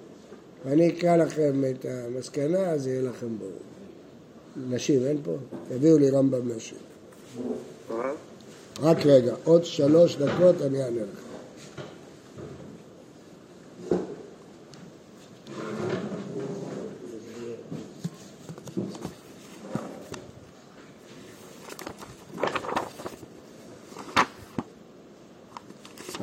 ואני 0.65 0.89
אקרא 0.89 1.17
לכם 1.17 1.63
את 1.69 1.85
המסקנה, 1.89 2.59
אז 2.59 2.87
יהיה 2.87 3.01
לכם 3.01 3.27
ברור. 3.39 3.51
נשים, 4.69 5.05
אין 5.05 5.17
פה? 5.23 5.31
תביאו 5.69 5.97
לי 5.97 6.09
רמב"ם 6.09 6.51
נשים. 6.55 6.77
רק 8.81 9.05
רגע, 9.05 9.33
עוד 9.43 9.65
שלוש 9.65 10.15
דקות 10.15 10.61
אני 10.61 10.83
אענה 10.83 11.01
לך. 11.01 11.28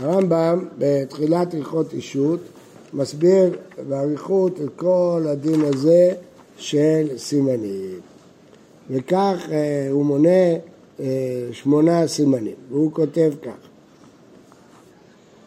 הרמב"ם 0.00 0.64
בתחילת 0.78 1.54
הלכות 1.54 1.92
אישות 1.92 2.40
מסביר 2.92 3.56
באריכות 3.88 4.60
את 4.60 4.68
כל 4.76 5.22
הדין 5.28 5.60
הזה 5.60 6.12
של 6.58 7.08
סימנים. 7.16 8.00
וכך 8.90 9.36
אה, 9.50 9.88
הוא 9.90 10.04
מונה 10.04 10.54
אה, 11.00 11.06
שמונה 11.52 12.06
סימנים, 12.06 12.54
והוא 12.70 12.92
כותב 12.92 13.32
כך: 13.42 13.56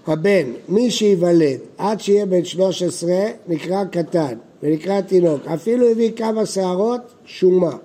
הבן, 0.07 0.51
מי 0.69 0.91
שייוולד 0.91 1.59
עד 1.77 2.01
שיהיה 2.01 2.25
בן 2.25 2.45
13 2.45 3.11
נקרא 3.47 3.83
קטן 3.85 4.33
ונקרא 4.63 5.01
תינוק, 5.01 5.47
אפילו 5.47 5.89
הביא 5.89 6.11
כמה 6.15 6.45
שערות, 6.45 7.01
שומה. 7.25 7.77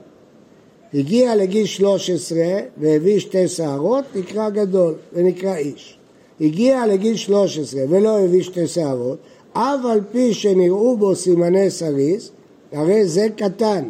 הגיע 0.95 1.37
לגיל 1.37 1.67
13 1.67 2.39
והביא 2.79 3.19
שתי 3.19 3.49
שערות, 3.49 4.05
נקרא 4.15 4.51
גדול 4.51 4.95
ונקרא 5.13 5.55
איש. 5.55 5.99
הגיע 6.45 6.87
לגיל 6.87 7.17
13 7.17 7.83
ולא 7.89 8.19
הביא 8.19 8.43
שתי 8.43 8.67
שערות, 8.67 9.19
אף 9.53 9.85
על 9.85 10.01
פי 10.13 10.35
שנראו 10.35 10.97
בו 10.97 11.15
סימני 11.15 11.71
סריס, 11.71 12.31
הרי 12.73 13.07
זה 13.07 13.27
קטן, 13.37 13.89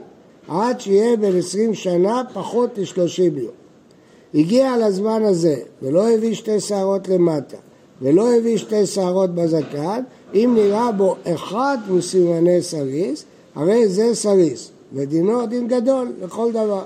עד 0.49 0.81
שיהיה 0.81 1.17
בן 1.17 1.39
20 1.39 1.75
שנה 1.75 2.23
פחות 2.33 2.79
מ-30 2.79 3.39
יום. 3.39 3.51
הגיע 4.35 4.77
לזמן 4.77 5.23
הזה 5.23 5.57
ולא 5.83 6.11
הביא 6.11 6.35
שתי 6.35 6.61
שערות 6.61 7.09
למטה 7.09 7.57
ולא 8.03 8.35
הביא 8.35 8.57
שתי 8.57 8.87
שערות 8.87 9.35
בזקן, 9.35 10.03
אם 10.35 10.53
נראה 10.55 10.93
בו 10.93 11.17
אחד 11.25 11.79
מסימני 11.89 12.63
סריס, 12.63 13.25
הרי 13.55 13.89
זה 13.89 14.15
סריס, 14.15 14.71
ודינו 14.93 15.47
דין 15.47 15.69
גדול 15.69 16.13
לכל 16.23 16.53
דבר. 16.53 16.83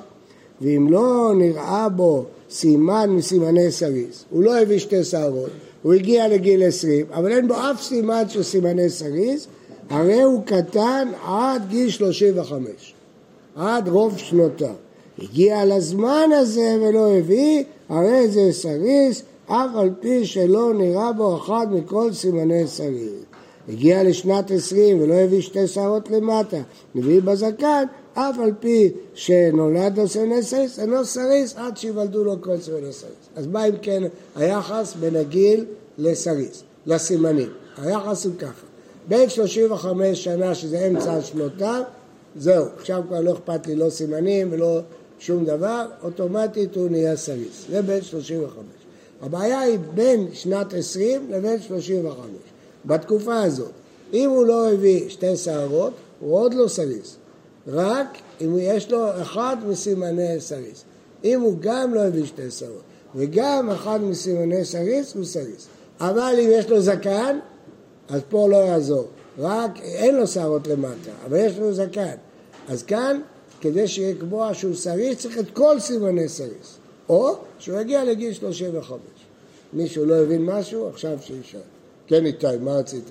ואם 0.60 0.86
לא 0.90 1.32
נראה 1.36 1.88
בו 1.88 2.24
סימן 2.50 3.10
מסימני 3.10 3.70
סריס, 3.70 4.24
הוא 4.30 4.42
לא 4.42 4.58
הביא 4.58 4.78
שתי 4.78 5.04
שערות, 5.04 5.50
הוא 5.82 5.94
הגיע 5.94 6.28
לגיל 6.28 6.62
20, 6.62 7.06
אבל 7.12 7.32
אין 7.32 7.48
בו 7.48 7.54
אף 7.54 7.82
סימן 7.82 8.22
של 8.28 8.42
סימני 8.42 8.90
סריס, 8.90 9.46
הרי 9.90 10.22
הוא 10.22 10.42
קטן 10.44 11.08
עד 11.26 11.62
גיל 11.68 11.90
35, 11.90 12.94
עד 13.56 13.88
רוב 13.88 14.18
שנותיו. 14.18 14.74
הגיע 15.22 15.64
לזמן 15.64 16.28
הזה 16.32 16.76
ולא 16.82 17.12
הביא, 17.12 17.64
הרי 17.88 18.28
זה 18.28 18.48
סריס, 18.52 19.22
אף 19.46 19.70
על 19.76 19.90
פי 20.00 20.26
שלא 20.26 20.74
נראה 20.74 21.12
בו 21.12 21.36
אחד 21.36 21.66
מכל 21.70 22.12
סימני 22.12 22.66
סריס. 22.66 23.10
הגיע 23.68 24.02
לשנת 24.02 24.50
עשרים 24.50 25.02
ולא 25.02 25.14
הביא 25.14 25.40
שתי 25.40 25.66
שערות 25.66 26.10
למטה, 26.10 26.56
הביא 26.94 27.20
בזקן, 27.20 27.84
אף 28.18 28.38
על 28.38 28.52
פי 28.60 28.92
שנולד 29.14 29.98
לו 29.98 30.08
סימני 30.08 30.42
סריס, 30.42 30.78
אינו 30.78 31.04
סריס 31.04 31.54
עד 31.56 31.76
שיוולדו 31.76 32.24
לו 32.24 32.36
כל 32.40 32.58
סימני 32.60 32.92
סריס. 32.92 33.28
אז 33.36 33.46
מה 33.46 33.64
אם 33.64 33.74
כן 33.82 34.02
היחס 34.36 34.94
בין 35.00 35.16
הגיל 35.16 35.64
לסריס, 35.98 36.62
לסימנים? 36.86 37.48
היחס 37.82 38.24
הוא 38.24 38.34
ככה, 38.38 38.66
בין 39.08 39.28
35 39.28 40.24
שנה 40.24 40.54
שזה 40.54 40.86
אמצע 40.86 41.22
שנותיו, 41.22 41.82
זהו, 42.36 42.64
עכשיו 42.76 43.02
כבר 43.08 43.20
לא 43.20 43.32
אכפת 43.32 43.66
לי 43.66 43.74
לא 43.74 43.90
סימנים 43.90 44.48
ולא 44.50 44.80
שום 45.18 45.44
דבר, 45.44 45.86
אוטומטית 46.02 46.76
הוא 46.76 46.88
נהיה 46.90 47.16
סריס, 47.16 47.64
זה 47.70 47.82
בין 47.82 48.02
35. 48.02 48.64
הבעיה 49.22 49.60
היא 49.60 49.78
בין 49.94 50.26
שנת 50.32 50.74
20 50.74 51.26
לבין 51.30 51.60
35. 51.60 52.26
בתקופה 52.84 53.42
הזאת, 53.42 53.70
אם 54.12 54.30
הוא 54.30 54.46
לא 54.46 54.72
הביא 54.72 55.08
שתי 55.08 55.36
שערות, 55.36 55.92
הוא 56.20 56.36
עוד 56.36 56.54
לא 56.54 56.68
סריס, 56.68 57.16
רק 57.68 58.18
אם 58.40 58.56
יש 58.58 58.90
לו 58.90 59.22
אחד 59.22 59.56
מסימני 59.66 60.40
סריס. 60.40 60.84
אם 61.24 61.40
הוא 61.40 61.56
גם 61.60 61.94
לא 61.94 62.00
הביא 62.00 62.26
שתי 62.26 62.50
שערות 62.50 62.82
וגם 63.14 63.70
אחד 63.70 64.02
מסימני 64.02 64.64
סריס, 64.64 65.14
הוא 65.14 65.24
סריס. 65.24 65.66
אבל 66.00 66.34
אם 66.40 66.48
יש 66.52 66.68
לו 66.68 66.80
זקן, 66.80 67.38
אז 68.08 68.20
פה 68.28 68.48
לא 68.48 68.56
יעזור. 68.56 69.06
רק 69.38 69.80
אין 69.80 70.16
לו 70.16 70.26
שערות 70.26 70.66
למטה, 70.66 71.10
אבל 71.26 71.36
יש 71.36 71.58
לו 71.58 71.74
זקן. 71.74 72.14
אז 72.68 72.82
כאן, 72.82 73.20
כדי 73.60 73.88
שיקבוע 73.88 74.54
שהוא 74.54 74.74
סריס, 74.74 75.18
צריך 75.18 75.38
את 75.38 75.50
כל 75.52 75.80
סימני 75.80 76.28
סריס. 76.28 76.78
או 77.08 77.36
שהוא 77.58 77.80
יגיע 77.80 78.04
לגיל 78.04 78.32
35. 78.32 78.98
מישהו 79.72 80.04
לא 80.04 80.14
הבין 80.14 80.44
משהו, 80.44 80.88
עכשיו 80.88 81.18
שישאל. 81.22 81.60
כן, 82.06 82.26
איתי, 82.26 82.46
מה 82.60 82.72
רצית? 82.72 83.10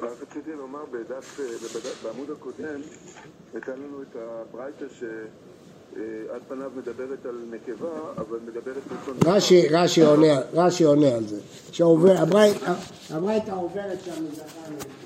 רציתי 0.00 0.52
לומר, 0.58 0.84
בדף, 0.90 1.40
בדף, 1.74 2.02
בעמוד 2.04 2.30
הקודם, 2.30 2.80
הייתה 3.54 3.72
לנו 3.72 4.02
את 4.02 4.16
הברייתא 4.16 4.84
שעל 4.98 6.40
פניו 6.48 6.70
מדברת 6.76 7.26
על 7.26 7.38
נקבה, 7.50 7.88
אבל 8.16 8.38
מדברת 8.46 8.82
בלשון... 8.88 9.16
רש"י, 9.24 9.68
רש"י 9.68 10.02
עונה, 10.02 10.40
רש"י 10.54 10.84
עונה 10.84 11.08
על 11.14 11.26
זה. 11.26 11.40
שהברייתא 11.72 13.52
עוברת 13.52 13.98
שם 14.04 14.24
מזכר 14.24 15.05